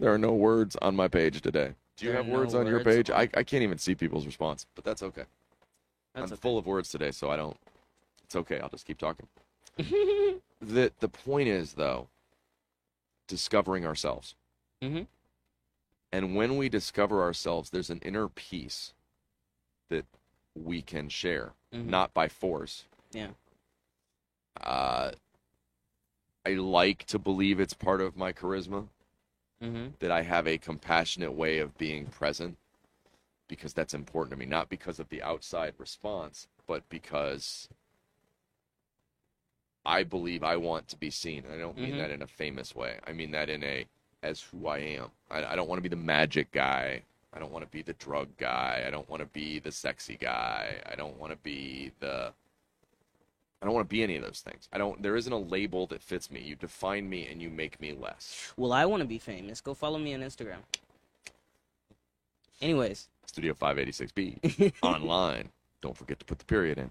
There 0.00 0.12
are 0.12 0.18
no 0.18 0.32
words 0.32 0.76
on 0.82 0.94
my 0.96 1.08
page 1.08 1.40
today. 1.40 1.74
Do 1.96 2.06
you 2.06 2.12
There 2.12 2.16
have 2.18 2.26
are 2.28 2.32
no 2.32 2.38
words 2.38 2.54
on 2.54 2.66
your 2.66 2.82
page? 2.84 3.10
I, 3.10 3.22
I 3.34 3.42
can't 3.42 3.62
even 3.62 3.78
see 3.78 3.94
people's 3.94 4.26
response, 4.26 4.66
but 4.74 4.84
that's 4.84 5.02
okay. 5.02 5.24
That's 6.14 6.30
I'm 6.30 6.36
full 6.38 6.58
of 6.58 6.66
words 6.66 6.88
today, 6.88 7.10
so 7.10 7.30
I 7.30 7.36
don't. 7.36 7.56
It's 8.24 8.36
okay. 8.36 8.60
I'll 8.60 8.68
just 8.68 8.86
keep 8.86 8.98
talking. 8.98 9.26
okay. 9.80 10.34
The 10.60 10.90
the 10.98 11.08
point 11.08 11.48
is 11.48 11.74
though, 11.74 12.08
discovering 13.28 13.86
ourselves. 13.86 14.34
Mhm. 14.82 15.06
And 16.10 16.34
when 16.34 16.56
we 16.56 16.68
discover 16.68 17.22
ourselves, 17.22 17.70
there's 17.70 17.90
an 17.90 18.00
inner 18.00 18.28
peace 18.28 18.92
that 19.88 20.04
we 20.56 20.82
can 20.82 21.08
share, 21.08 21.52
Mhm. 21.72 21.86
not 21.86 22.12
by 22.12 22.26
force. 22.28 22.86
Yeah. 23.12 23.28
Uh, 24.60 25.12
I 26.44 26.54
like 26.54 27.04
to 27.06 27.18
believe 27.20 27.60
it's 27.60 27.74
part 27.74 28.00
of 28.00 28.16
my 28.16 28.32
charisma 28.32 28.88
mm-hmm. 29.62 29.88
that 30.00 30.10
I 30.10 30.22
have 30.22 30.46
a 30.46 30.58
compassionate 30.58 31.32
way 31.32 31.58
of 31.58 31.76
being 31.78 32.06
present 32.06 32.56
because 33.48 33.72
that's 33.72 33.94
important 33.94 34.32
to 34.32 34.38
me, 34.38 34.46
not 34.46 34.68
because 34.68 34.98
of 34.98 35.08
the 35.08 35.22
outside 35.22 35.74
response, 35.78 36.46
but 36.66 36.88
because 36.88 37.68
I 39.86 40.02
believe 40.02 40.42
I 40.42 40.56
want 40.56 40.88
to 40.88 40.96
be 40.96 41.10
seen. 41.10 41.44
And 41.44 41.54
I 41.54 41.58
don't 41.58 41.78
mean 41.78 41.94
Mhm. 41.94 41.98
that 41.98 42.10
in 42.10 42.22
a 42.22 42.26
famous 42.26 42.74
way. 42.74 42.98
I 43.06 43.12
mean 43.12 43.30
that 43.30 43.48
in 43.48 43.64
a 43.64 43.86
as 44.22 44.42
who 44.42 44.66
I 44.66 44.78
am. 44.78 45.10
I, 45.30 45.44
I 45.44 45.56
don't 45.56 45.68
want 45.68 45.78
to 45.78 45.82
be 45.82 45.88
the 45.88 45.96
magic 45.96 46.50
guy. 46.50 47.02
I 47.32 47.38
don't 47.38 47.52
want 47.52 47.64
to 47.64 47.70
be 47.70 47.82
the 47.82 47.92
drug 47.94 48.28
guy. 48.36 48.84
I 48.86 48.90
don't 48.90 49.08
want 49.08 49.20
to 49.20 49.26
be 49.26 49.60
the 49.60 49.70
sexy 49.70 50.16
guy. 50.16 50.82
I 50.90 50.94
don't 50.96 51.16
want 51.18 51.32
to 51.32 51.38
be 51.38 51.92
the 52.00 52.32
I 53.60 53.66
don't 53.66 53.74
want 53.74 53.88
to 53.88 53.92
be 53.92 54.02
any 54.02 54.16
of 54.16 54.22
those 54.22 54.40
things. 54.40 54.68
I 54.72 54.78
don't 54.78 55.02
there 55.02 55.16
isn't 55.16 55.32
a 55.32 55.38
label 55.38 55.86
that 55.88 56.02
fits 56.02 56.30
me. 56.30 56.40
You 56.40 56.54
define 56.54 57.08
me 57.08 57.26
and 57.26 57.42
you 57.42 57.50
make 57.50 57.80
me 57.80 57.92
less. 57.92 58.52
Well, 58.56 58.72
I 58.72 58.84
want 58.86 59.00
to 59.00 59.06
be 59.06 59.18
famous. 59.18 59.60
Go 59.60 59.74
follow 59.74 59.98
me 59.98 60.14
on 60.14 60.20
Instagram. 60.20 60.58
Anyways, 62.60 63.08
Studio 63.26 63.54
586B 63.54 64.72
online. 64.82 65.50
Don't 65.80 65.96
forget 65.96 66.18
to 66.18 66.24
put 66.24 66.38
the 66.38 66.44
period 66.44 66.78
in. 66.78 66.90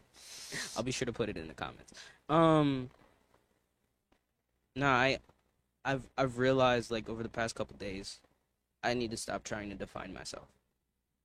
I'll 0.75 0.83
be 0.83 0.91
sure 0.91 1.05
to 1.05 1.11
put 1.11 1.29
it 1.29 1.37
in 1.37 1.47
the 1.47 1.53
comments. 1.53 1.93
Um, 2.29 2.89
no, 4.75 4.87
I, 4.87 5.19
I've 5.83 6.03
I've 6.17 6.37
realized 6.37 6.91
like 6.91 7.09
over 7.09 7.23
the 7.23 7.29
past 7.29 7.55
couple 7.55 7.75
days, 7.77 8.19
I 8.83 8.93
need 8.93 9.11
to 9.11 9.17
stop 9.17 9.43
trying 9.43 9.69
to 9.69 9.75
define 9.75 10.13
myself. 10.13 10.47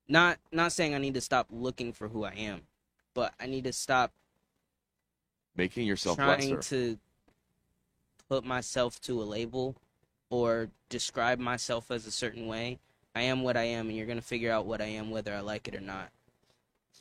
Not 0.08 0.38
not 0.50 0.72
saying 0.72 0.94
I 0.94 0.98
need 0.98 1.14
to 1.14 1.20
stop 1.20 1.46
looking 1.50 1.92
for 1.92 2.08
who 2.08 2.24
I 2.24 2.32
am, 2.32 2.62
but 3.14 3.34
I 3.38 3.46
need 3.46 3.64
to 3.64 3.72
stop 3.72 4.12
Making 5.56 5.86
yourself 5.86 6.16
trying 6.16 6.54
lesser. 6.54 6.76
to 6.76 6.98
put 8.28 8.44
myself 8.44 9.00
to 9.02 9.22
a 9.22 9.24
label 9.24 9.76
or 10.30 10.68
describe 10.88 11.38
myself 11.38 11.90
as 11.90 12.06
a 12.06 12.10
certain 12.10 12.46
way. 12.46 12.78
I 13.14 13.22
am 13.22 13.42
what 13.42 13.56
I 13.56 13.64
am, 13.64 13.88
and 13.88 13.96
you're 13.96 14.06
gonna 14.06 14.22
figure 14.22 14.50
out 14.50 14.64
what 14.64 14.80
I 14.80 14.86
am 14.86 15.10
whether 15.10 15.34
I 15.34 15.40
like 15.40 15.68
it 15.68 15.74
or 15.74 15.80
not. 15.80 16.08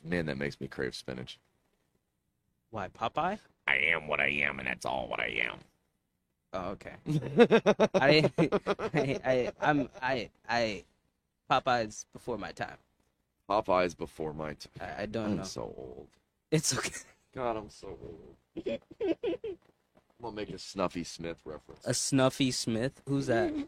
Man, 0.04 0.26
that 0.26 0.36
makes 0.36 0.60
me 0.60 0.68
crave 0.68 0.94
spinach. 0.94 1.38
Why 2.70 2.88
Popeye? 2.88 3.38
I 3.66 3.76
am 3.76 4.08
what 4.08 4.20
I 4.20 4.28
am, 4.28 4.58
and 4.58 4.68
that's 4.68 4.84
all 4.84 5.08
what 5.08 5.20
I 5.20 5.40
am. 5.48 5.58
Oh, 6.52 6.70
okay. 6.70 6.94
I, 7.94 8.30
I, 8.94 9.20
I, 9.24 9.52
I'm, 9.60 9.88
I, 10.02 10.30
I, 10.48 10.84
Popeye's 11.50 12.04
before 12.12 12.36
my 12.36 12.52
time. 12.52 12.76
Popeyes 13.48 13.96
before 13.96 14.32
my 14.32 14.54
time. 14.54 14.80
I, 14.80 15.02
I 15.02 15.06
don't 15.06 15.24
know. 15.24 15.30
I'm 15.30 15.36
know. 15.38 15.44
so 15.44 15.62
old. 15.62 16.08
It's 16.50 16.76
okay. 16.76 16.92
God, 17.34 17.56
I'm 17.56 17.70
so 17.70 17.88
old. 17.88 18.36
I'm 18.56 18.64
gonna 20.22 20.36
make 20.36 20.50
a 20.50 20.58
Snuffy 20.58 21.04
Smith 21.04 21.38
reference. 21.44 21.86
A 21.86 21.94
Snuffy 21.94 22.50
Smith. 22.50 23.02
Who's 23.08 23.26
that? 23.26 23.52
Do 23.54 23.66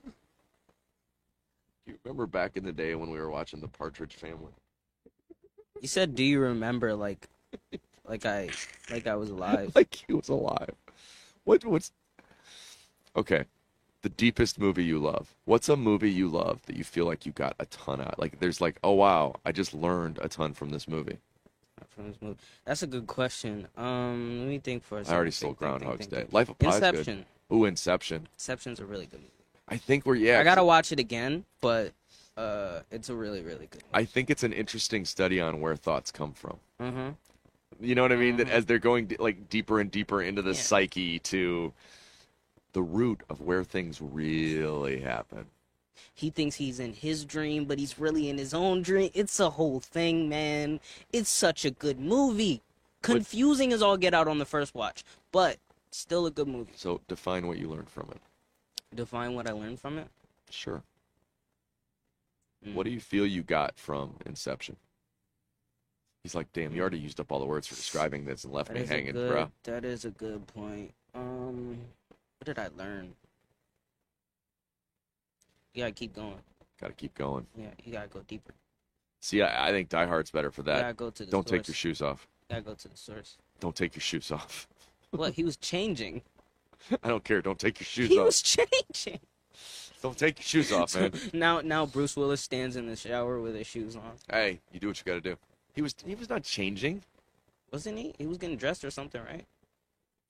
you 1.86 1.98
remember 2.04 2.26
back 2.26 2.56
in 2.56 2.64
the 2.64 2.72
day 2.72 2.94
when 2.94 3.10
we 3.10 3.18
were 3.18 3.30
watching 3.30 3.60
the 3.60 3.68
Partridge 3.68 4.14
Family? 4.14 4.52
You 5.80 5.88
said, 5.88 6.14
"Do 6.14 6.24
you 6.24 6.40
remember?" 6.40 6.94
Like, 6.94 7.28
like 8.06 8.24
I 8.24 8.50
like 8.90 9.06
I 9.06 9.16
was 9.16 9.30
alive. 9.30 9.72
like 9.74 9.94
he 9.94 10.12
was 10.12 10.28
alive. 10.28 10.74
What? 11.44 11.64
What's 11.64 11.92
okay? 13.16 13.44
The 14.02 14.08
deepest 14.10 14.58
movie 14.58 14.84
you 14.84 14.98
love. 14.98 15.34
What's 15.46 15.68
a 15.68 15.76
movie 15.76 16.10
you 16.10 16.28
love 16.28 16.60
that 16.66 16.76
you 16.76 16.84
feel 16.84 17.06
like 17.06 17.24
you 17.24 17.32
got 17.32 17.56
a 17.58 17.66
ton 17.66 18.00
out? 18.00 18.18
Like 18.18 18.38
there's 18.38 18.60
like, 18.60 18.78
oh 18.84 18.92
wow, 18.92 19.34
I 19.44 19.52
just 19.52 19.74
learned 19.74 20.18
a 20.22 20.28
ton 20.28 20.52
from 20.52 20.70
this 20.70 20.86
movie. 20.86 21.18
From 21.94 22.08
this 22.08 22.16
movie. 22.20 22.38
That's 22.64 22.82
a 22.82 22.86
good 22.86 23.06
question. 23.06 23.68
Um, 23.76 24.40
let 24.40 24.48
me 24.48 24.58
think 24.58 24.82
for 24.84 24.98
a 24.98 25.00
I 25.00 25.02
second. 25.04 25.12
I 25.12 25.16
already 25.16 25.30
stole 25.30 25.50
think, 25.50 25.58
Groundhog's 25.58 25.98
think, 25.98 26.10
Day. 26.10 26.16
think. 26.22 26.32
Life 26.32 26.48
of 26.48 26.58
Pi. 26.58 26.74
Inception. 26.74 27.24
Ooh, 27.52 27.64
Inception. 27.66 28.28
Inception's 28.34 28.80
a 28.80 28.84
really 28.86 29.06
good 29.06 29.20
movie. 29.20 29.30
I 29.68 29.76
think 29.76 30.04
we're 30.04 30.16
yeah. 30.16 30.40
I 30.40 30.44
gotta 30.44 30.64
watch 30.64 30.92
it 30.92 30.98
again, 31.00 31.44
but 31.60 31.92
uh, 32.36 32.80
it's 32.90 33.08
a 33.08 33.14
really 33.14 33.42
really 33.42 33.66
good. 33.70 33.82
I 33.94 34.04
think 34.04 34.28
it's 34.28 34.42
an 34.42 34.52
interesting 34.52 35.04
study 35.04 35.40
on 35.40 35.60
where 35.60 35.76
thoughts 35.76 36.10
come 36.10 36.32
from. 36.32 36.58
Mm-hmm. 36.80 37.08
You 37.80 37.94
know 37.94 38.02
what 38.02 38.12
I 38.12 38.16
mean? 38.16 38.36
That 38.36 38.48
Mhm. 38.48 38.50
as 38.52 38.66
they're 38.66 38.78
going 38.78 39.14
like 39.18 39.48
deeper 39.48 39.80
and 39.80 39.90
deeper 39.90 40.20
into 40.20 40.42
the 40.42 40.50
Yeah. 40.50 40.56
psyche 40.60 41.18
to 41.20 41.72
the 42.72 42.82
root 42.82 43.20
of 43.30 43.40
where 43.40 43.62
things 43.64 44.00
really 44.02 45.00
happen. 45.00 45.46
He 46.12 46.30
thinks 46.30 46.56
he's 46.56 46.80
in 46.80 46.92
his 46.92 47.24
dream, 47.24 47.64
but 47.64 47.78
he's 47.78 47.98
really 47.98 48.28
in 48.28 48.38
his 48.38 48.54
own 48.54 48.82
dream. 48.82 49.10
It's 49.14 49.40
a 49.40 49.50
whole 49.50 49.80
thing, 49.80 50.28
man. 50.28 50.80
It's 51.12 51.30
such 51.30 51.64
a 51.64 51.70
good 51.70 51.98
movie. 51.98 52.62
Confusing 53.02 53.72
as 53.72 53.82
all 53.82 53.96
get 53.96 54.14
out 54.14 54.28
on 54.28 54.38
the 54.38 54.46
first 54.46 54.74
watch, 54.74 55.04
but 55.30 55.58
still 55.90 56.26
a 56.26 56.30
good 56.30 56.48
movie. 56.48 56.72
So 56.74 57.00
define 57.06 57.46
what 57.46 57.58
you 57.58 57.68
learned 57.68 57.90
from 57.90 58.08
it. 58.10 58.20
Define 58.96 59.34
what 59.34 59.48
I 59.48 59.52
learned 59.52 59.80
from 59.80 59.98
it. 59.98 60.08
Sure. 60.50 60.82
Mm. 62.66 62.74
What 62.74 62.84
do 62.84 62.90
you 62.90 63.00
feel 63.00 63.26
you 63.26 63.42
got 63.42 63.78
from 63.78 64.14
Inception? 64.24 64.76
He's 66.22 66.34
like, 66.34 66.50
damn, 66.54 66.74
you 66.74 66.80
already 66.80 66.98
used 66.98 67.20
up 67.20 67.30
all 67.30 67.38
the 67.38 67.44
words 67.44 67.66
for 67.66 67.74
describing 67.74 68.24
this 68.24 68.44
and 68.44 68.52
left 68.52 68.68
That 68.68 68.76
me 68.78 68.86
hanging, 68.86 69.12
good, 69.12 69.30
bro. 69.30 69.50
That 69.64 69.84
is 69.84 70.06
a 70.06 70.10
good 70.10 70.46
point. 70.46 70.94
Um, 71.14 71.78
what 72.38 72.46
did 72.46 72.58
I 72.58 72.68
learn? 72.78 73.12
You 75.74 75.82
gotta 75.82 75.92
keep 75.92 76.14
going. 76.14 76.38
Got 76.80 76.88
to 76.88 76.92
keep 76.94 77.14
going. 77.14 77.46
Yeah, 77.56 77.68
you 77.84 77.92
gotta 77.92 78.08
go 78.08 78.20
deeper. 78.26 78.52
See, 79.20 79.42
I, 79.42 79.68
I 79.68 79.70
think 79.70 79.88
Die 79.88 80.06
Hard's 80.06 80.30
better 80.30 80.50
for 80.50 80.62
You 80.62 80.66
that. 80.66 80.80
gotta 80.82 80.94
go 80.94 81.10
to 81.10 81.24
the 81.24 81.30
Don't 81.30 81.48
source. 81.48 81.58
take 81.60 81.68
your 81.68 81.74
shoes 81.74 82.02
off. 82.02 82.26
You 82.48 82.54
gotta 82.56 82.62
go 82.62 82.74
to 82.74 82.88
the 82.88 82.96
source. 82.96 83.36
Don't 83.60 83.74
take 83.76 83.94
your 83.94 84.02
shoes 84.02 84.30
off. 84.30 84.68
What? 85.10 85.34
He 85.34 85.44
was 85.44 85.56
changing. 85.56 86.22
I 87.04 87.06
don't 87.08 87.22
care. 87.22 87.40
Don't 87.40 87.56
take 87.58 87.78
your 87.78 87.84
shoes 87.86 88.06
off. 88.06 88.10
He 88.10 88.18
off. 88.18 88.24
was 88.26 88.42
changing. 88.42 89.20
Don't 90.02 90.18
take 90.18 90.38
your 90.38 90.44
shoes 90.44 90.72
off, 90.72 90.96
man. 90.96 91.12
now, 91.32 91.60
now 91.60 91.86
Bruce 91.86 92.16
Willis 92.16 92.40
stands 92.40 92.74
in 92.74 92.86
the 92.86 92.96
shower 92.96 93.40
with 93.40 93.54
his 93.54 93.64
shoes 93.68 93.94
on. 93.94 94.02
hey, 94.28 94.58
you 94.72 94.80
do 94.80 94.88
what 94.88 94.98
you 94.98 95.04
got 95.04 95.22
to 95.22 95.30
do. 95.30 95.36
He 95.72 95.82
was 95.82 95.94
he 96.04 96.16
was 96.16 96.28
not 96.28 96.42
changing. 96.42 97.02
Wasn't 97.72 97.96
he? 97.96 98.12
He 98.18 98.26
was 98.26 98.38
getting 98.38 98.56
dressed 98.56 98.84
or 98.84 98.90
something, 98.90 99.22
right? 99.22 99.44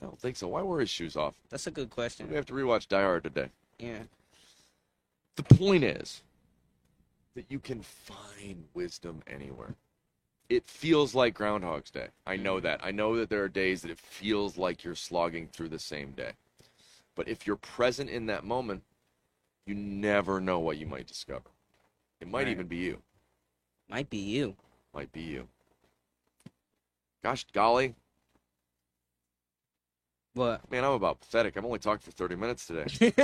I 0.02 0.04
don't 0.04 0.18
think 0.20 0.36
so. 0.36 0.48
Why 0.48 0.60
were 0.60 0.80
his 0.80 0.90
shoes 0.90 1.16
off? 1.16 1.34
That's 1.48 1.66
a 1.66 1.70
good 1.70 1.88
question. 1.88 2.26
We 2.26 2.34
question. 2.34 2.36
have 2.36 2.46
to 2.46 2.66
rewatch 2.66 2.86
Die 2.88 3.00
Hard 3.00 3.24
today. 3.24 3.48
Yeah. 3.78 4.00
The 5.36 5.42
point 5.42 5.84
is 5.84 6.22
that 7.34 7.46
you 7.48 7.58
can 7.58 7.82
find 7.82 8.64
wisdom 8.74 9.22
anywhere. 9.26 9.74
It 10.48 10.68
feels 10.68 11.14
like 11.14 11.34
Groundhog's 11.34 11.90
Day. 11.90 12.08
I 12.26 12.36
know 12.36 12.60
that. 12.60 12.80
I 12.84 12.90
know 12.90 13.16
that 13.16 13.30
there 13.30 13.42
are 13.42 13.48
days 13.48 13.82
that 13.82 13.90
it 13.90 13.98
feels 13.98 14.56
like 14.56 14.84
you're 14.84 14.94
slogging 14.94 15.48
through 15.48 15.70
the 15.70 15.78
same 15.78 16.12
day. 16.12 16.32
But 17.16 17.28
if 17.28 17.46
you're 17.46 17.56
present 17.56 18.10
in 18.10 18.26
that 18.26 18.44
moment, 18.44 18.82
you 19.66 19.74
never 19.74 20.40
know 20.40 20.58
what 20.60 20.76
you 20.76 20.86
might 20.86 21.06
discover. 21.06 21.50
It 22.20 22.28
might 22.28 22.44
Right. 22.44 22.48
even 22.48 22.66
be 22.66 22.76
you. 22.76 23.02
Might 23.88 24.10
be 24.10 24.18
you. 24.18 24.56
Might 24.92 25.12
be 25.12 25.22
you. 25.22 25.48
Gosh, 27.22 27.44
golly, 27.52 27.94
What? 30.34 30.68
man, 30.70 30.84
I'm 30.84 30.92
about 30.92 31.20
pathetic. 31.20 31.56
I've 31.56 31.64
only 31.64 31.78
talked 31.78 32.02
for 32.02 32.10
30 32.10 32.34
minutes 32.36 32.66
today. 32.66 32.84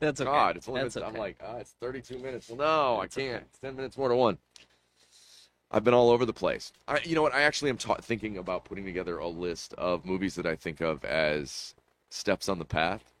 That's 0.00 0.20
okay. 0.20 0.24
God, 0.24 0.56
it's 0.56 0.68
only 0.68 0.82
That's 0.82 0.94
been, 0.94 1.04
I'm 1.04 1.14
like, 1.14 1.40
ah, 1.44 1.56
it's 1.58 1.70
32 1.80 2.18
minutes. 2.18 2.48
Well, 2.48 2.58
no, 2.58 3.00
That's 3.00 3.16
I 3.16 3.20
can't. 3.20 3.36
okay. 3.36 3.44
It's 3.48 3.58
10 3.60 3.76
minutes 3.76 3.96
more 3.96 4.08
to 4.08 4.16
one. 4.16 4.38
I've 5.70 5.84
been 5.84 5.94
all 5.94 6.10
over 6.10 6.24
the 6.24 6.32
place. 6.32 6.72
I, 6.88 7.00
you 7.04 7.14
know 7.14 7.22
what? 7.22 7.34
I 7.34 7.42
actually 7.42 7.70
am 7.70 7.76
ta- 7.76 7.96
thinking 8.00 8.38
about 8.38 8.64
putting 8.64 8.84
together 8.84 9.18
a 9.18 9.28
list 9.28 9.74
of 9.74 10.04
movies 10.04 10.34
that 10.36 10.46
I 10.46 10.54
think 10.56 10.80
of 10.80 11.04
as 11.04 11.74
steps 12.10 12.48
on 12.48 12.58
the 12.58 12.64
path. 12.64 13.12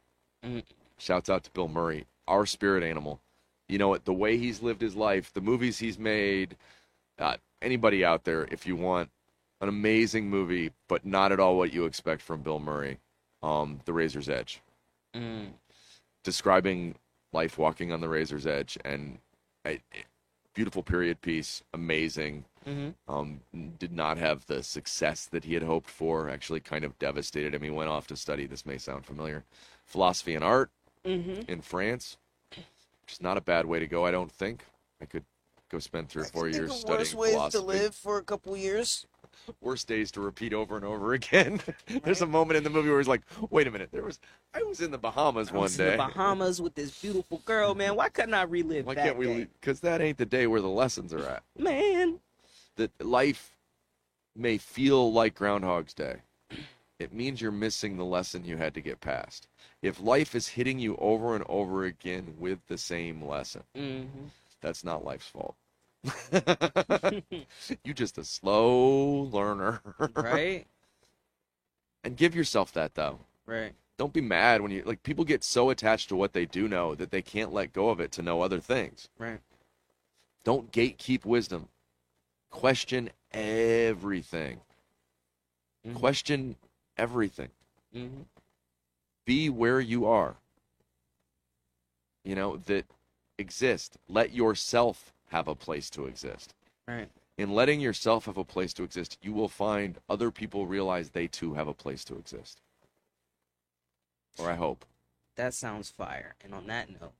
Mhm. 0.44 0.64
Shouts 0.98 1.28
out 1.28 1.44
to 1.44 1.50
Bill 1.50 1.68
Murray, 1.68 2.06
our 2.26 2.46
spirit 2.46 2.82
animal. 2.82 3.20
You 3.68 3.78
know 3.78 3.88
what? 3.88 4.04
The 4.04 4.12
way 4.14 4.36
he's 4.36 4.62
lived 4.62 4.80
his 4.80 4.94
life, 4.96 5.32
the 5.32 5.40
movies 5.40 5.78
he's 5.78 5.98
made. 5.98 6.56
Uh, 7.18 7.36
anybody 7.62 8.04
out 8.04 8.24
there, 8.24 8.44
if 8.50 8.66
you 8.66 8.76
want 8.76 9.10
an 9.60 9.68
amazing 9.68 10.28
movie, 10.28 10.70
but 10.88 11.04
not 11.06 11.32
at 11.32 11.40
all 11.40 11.56
what 11.56 11.72
you 11.72 11.84
expect 11.84 12.22
from 12.22 12.42
Bill 12.42 12.58
Murray, 12.58 12.98
um, 13.42 13.80
The 13.84 13.92
Razor's 13.92 14.28
Edge. 14.28 14.60
Mm. 15.14 15.52
describing 16.24 16.94
life 17.32 17.56
walking 17.56 17.90
on 17.90 18.00
the 18.00 18.08
razor's 18.08 18.46
edge 18.46 18.76
and 18.84 19.18
a, 19.66 19.80
beautiful 20.54 20.82
period 20.82 21.20
piece 21.22 21.62
amazing. 21.72 22.44
Hmm 22.64 22.88
um, 23.08 23.40
did 23.78 23.92
not 23.92 24.18
have 24.18 24.44
the 24.46 24.62
success 24.62 25.26
that 25.26 25.44
he 25.44 25.54
had 25.54 25.62
hoped 25.62 25.88
for 25.88 26.28
actually 26.28 26.60
kind 26.60 26.84
of 26.84 26.98
devastated 26.98 27.54
him. 27.54 27.62
He 27.62 27.70
went 27.70 27.88
off 27.88 28.06
to 28.08 28.16
study 28.16 28.46
this 28.46 28.66
may 28.66 28.76
sound 28.76 29.06
familiar 29.06 29.44
philosophy 29.86 30.34
and 30.34 30.44
art 30.44 30.70
hmm 31.04 31.40
in 31.48 31.60
france. 31.60 32.16
Which 32.50 33.12
is 33.12 33.20
not 33.22 33.36
a 33.36 33.40
bad 33.40 33.64
way 33.66 33.78
to 33.78 33.86
go 33.86 34.04
i 34.04 34.10
don't 34.10 34.32
think. 34.32 34.64
I 35.00 35.04
could 35.04 35.24
go 35.70 35.78
spend 35.78 36.08
three 36.08 36.22
or 36.22 36.26
four 36.26 36.48
years 36.48 36.74
studying 36.74 37.06
philosophy 37.06 37.58
to 37.58 37.64
live 37.64 37.94
for 37.94 38.18
a 38.18 38.22
couple 38.24 38.56
years. 38.56 39.06
Worst 39.60 39.86
days 39.88 40.10
to 40.10 40.20
repeat 40.20 40.52
over 40.52 40.76
and 40.76 40.84
over 40.84 41.12
again 41.14 41.60
there's 42.04 42.22
a 42.22 42.26
moment 42.26 42.56
in 42.56 42.64
the 42.64 42.70
movie 42.70 42.88
where 42.88 42.98
he's 42.98 43.08
like 43.08 43.22
wait 43.50 43.66
a 43.66 43.70
minute 43.70 43.90
there 43.92 44.04
was 44.04 44.18
i 44.54 44.62
was 44.62 44.80
in 44.80 44.90
the 44.90 44.98
bahamas 44.98 45.50
I 45.50 45.56
one 45.56 45.70
in 45.70 45.76
day 45.76 45.90
the 45.92 45.96
Bahamas 45.96 46.60
with 46.60 46.74
this 46.74 46.90
beautiful 47.00 47.40
girl, 47.44 47.74
man. 47.74 47.96
Why 47.96 48.08
couldn't 48.08 48.34
I 48.34 48.42
relive 48.42 48.86
Why 48.86 48.94
that 48.94 49.04
can't 49.04 49.18
we? 49.18 49.44
Because 49.60 49.80
that 49.80 50.00
ain't 50.00 50.18
the 50.18 50.26
day 50.26 50.46
where 50.46 50.60
the 50.60 50.68
lessons 50.68 51.12
are 51.12 51.26
at. 51.26 51.42
Man, 51.58 52.20
That 52.76 52.90
life 53.04 53.56
may 54.34 54.58
feel 54.58 55.12
like 55.12 55.34
Groundhog's 55.34 55.94
Day. 55.94 56.16
It 56.98 57.12
means 57.12 57.40
you're 57.40 57.52
missing 57.52 57.96
the 57.96 58.04
lesson 58.04 58.44
you 58.44 58.56
had 58.56 58.74
to 58.74 58.80
get 58.80 59.00
past. 59.00 59.48
If 59.82 60.00
life 60.00 60.34
is 60.34 60.48
hitting 60.48 60.78
you 60.78 60.96
over 60.96 61.34
and 61.34 61.44
over 61.48 61.84
again 61.84 62.34
with 62.38 62.66
the 62.68 62.78
same 62.78 63.24
lesson, 63.24 63.64
hmm 63.74 64.26
that's 64.62 64.82
not 64.82 65.04
life's 65.04 65.28
fault. 65.28 65.54
you 67.84 67.94
just 67.94 68.18
a 68.18 68.24
slow 68.24 69.22
learner. 69.32 69.80
right, 70.14 70.66
and 72.04 72.16
give 72.16 72.34
yourself 72.34 72.72
that 72.72 72.94
though. 72.94 73.20
right. 73.46 73.72
Don't 73.98 74.12
be 74.12 74.20
mad 74.20 74.60
when 74.60 74.70
you 74.70 74.82
like 74.84 75.02
people 75.02 75.24
get 75.24 75.42
so 75.42 75.70
attached 75.70 76.10
to 76.10 76.16
what 76.16 76.34
they 76.34 76.44
do 76.44 76.68
know 76.68 76.94
that 76.94 77.10
they 77.10 77.22
can't 77.22 77.52
let 77.52 77.72
go 77.72 77.88
of 77.88 77.98
it 77.98 78.12
to 78.12 78.22
know 78.22 78.42
other 78.42 78.60
things. 78.60 79.08
Right. 79.18 79.40
Don't 80.44 80.70
gatekeep 80.70 81.24
wisdom. 81.24 81.68
Question 82.50 83.08
everything. 83.32 84.60
Mhm. 85.86 85.94
Question 85.94 86.56
everything. 86.98 87.48
hmm 87.92 88.22
Be 89.24 89.48
where 89.48 89.80
you 89.80 90.04
are. 90.06 90.36
You 92.22 92.34
know, 92.34 92.58
that 92.66 92.84
exist. 93.38 93.96
Let 94.08 94.34
yourself 94.34 95.14
have 95.28 95.48
a 95.48 95.54
place 95.54 95.90
to 95.90 96.06
exist. 96.06 96.54
Right. 96.86 97.08
In 97.38 97.52
letting 97.52 97.80
yourself 97.80 98.24
have 98.26 98.36
a 98.38 98.44
place 98.44 98.72
to 98.74 98.82
exist, 98.82 99.18
you 99.22 99.32
will 99.32 99.48
find 99.48 99.98
other 100.08 100.30
people 100.30 100.66
realize 100.66 101.10
they 101.10 101.26
too 101.26 101.54
have 101.54 101.68
a 101.68 101.74
place 101.74 102.04
to 102.06 102.16
exist. 102.16 102.60
Or 104.38 104.50
I 104.50 104.54
hope. 104.54 104.84
That 105.36 105.52
sounds 105.54 105.90
fire. 105.90 106.34
And 106.42 106.54
on 106.54 106.66
that 106.68 106.88
note, 106.90 107.12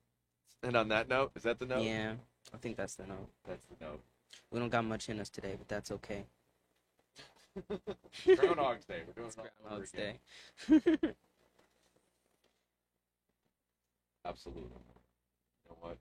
And 0.63 0.77
on 0.77 0.89
that 0.89 1.09
note, 1.09 1.33
is 1.35 1.43
that 1.43 1.59
the 1.59 1.67
note? 1.67 1.83
yeah, 1.85 2.15
I 2.55 2.57
think 2.59 2.77
that's 2.77 2.95
the 2.95 3.07
note. 3.07 3.29
That's 3.47 3.67
the 3.67 3.85
note. 3.85 4.01
We 4.51 4.59
don't 4.61 4.71
got 4.71 4.85
much 4.85 5.09
in 5.09 5.21
us 5.21 5.29
today, 5.29 5.55
but 5.59 5.69
that's 5.69 5.91
okay. 5.93 6.25
Groundhog's 8.37 8.85
Day. 8.85 9.03
We're 9.07 9.13
doing 9.15 9.27
It's 9.29 9.37
it 9.37 9.41
all 9.41 9.77
over 9.77 9.87
Groundhog's. 9.87 9.93
Day. 9.93 10.19
Absolutely. 14.25 14.63
You 14.63 15.71
know 15.71 15.77
what? 15.81 15.97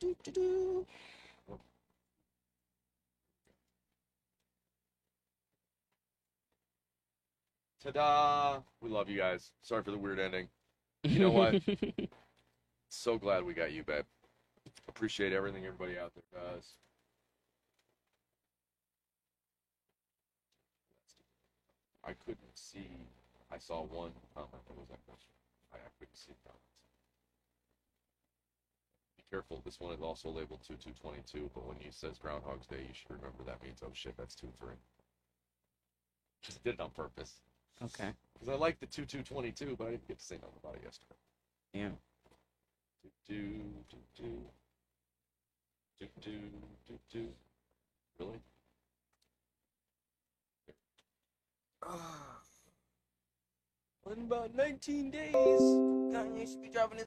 do, 0.00 0.16
do, 0.22 0.30
do. 0.32 0.86
Ta-da! 7.82 8.60
We 8.80 8.90
love 8.90 9.08
you 9.08 9.16
guys. 9.16 9.52
Sorry 9.62 9.82
for 9.82 9.92
the 9.92 9.98
weird 9.98 10.18
ending. 10.18 10.48
You 11.04 11.20
know 11.20 11.30
what? 11.30 11.62
so 12.88 13.18
glad 13.18 13.44
we 13.44 13.54
got 13.54 13.72
you, 13.72 13.84
babe. 13.84 14.04
Appreciate 14.88 15.32
everything 15.32 15.64
everybody 15.64 15.96
out 15.98 16.12
there 16.14 16.42
does. 16.42 16.74
I 22.04 22.12
couldn't 22.24 22.38
see. 22.54 22.88
I 23.52 23.58
saw 23.58 23.82
one 23.82 24.10
comment 24.34 24.66
that 24.66 24.76
was 24.76 24.88
that 24.88 24.98
question. 25.06 25.30
I 25.72 25.78
couldn't 25.98 26.16
see. 26.16 26.32
Be 29.30 29.36
careful. 29.36 29.60
This 29.64 29.80
one 29.80 29.92
is 29.92 30.00
also 30.00 30.30
labeled 30.30 30.60
two 30.66 30.74
two 30.76 30.92
twenty 31.00 31.20
two, 31.30 31.50
but 31.54 31.66
when 31.66 31.76
he 31.78 31.90
says 31.90 32.18
Groundhog's 32.18 32.66
Day, 32.66 32.80
you 32.80 32.94
should 32.94 33.10
remember 33.10 33.42
that 33.46 33.62
means 33.62 33.80
oh 33.84 33.90
shit, 33.92 34.16
that's 34.16 34.34
two 34.34 34.48
three. 34.58 34.74
Just 36.42 36.62
did 36.64 36.74
it 36.74 36.80
on 36.80 36.90
purpose 36.90 37.40
Okay. 37.82 38.10
because 38.32 38.48
I 38.48 38.54
like 38.56 38.78
the 38.80 38.86
two 38.86 39.04
two 39.04 39.22
twenty 39.22 39.52
two, 39.52 39.74
but 39.78 39.88
I 39.88 39.90
didn't 39.92 40.08
get 40.08 40.18
to 40.18 40.24
say 40.24 40.36
nothing 40.36 40.58
about 40.62 40.76
it 40.76 40.82
yesterday. 40.84 41.14
Yeah. 41.74 41.88
Do 43.28 43.34
do 43.34 43.96
do 44.18 44.28
do 46.00 46.06
do 46.22 46.30
do 46.30 46.40
do 46.86 46.98
do. 47.12 47.28
Really? 48.18 48.40
Ah. 51.82 52.38
In 54.10 54.22
about 54.22 54.54
19 54.54 55.10
days, 55.10 55.34
Kanye 55.34 56.48
should 56.50 56.62
be 56.62 56.70
dropping 56.70 56.96
his 56.96 57.06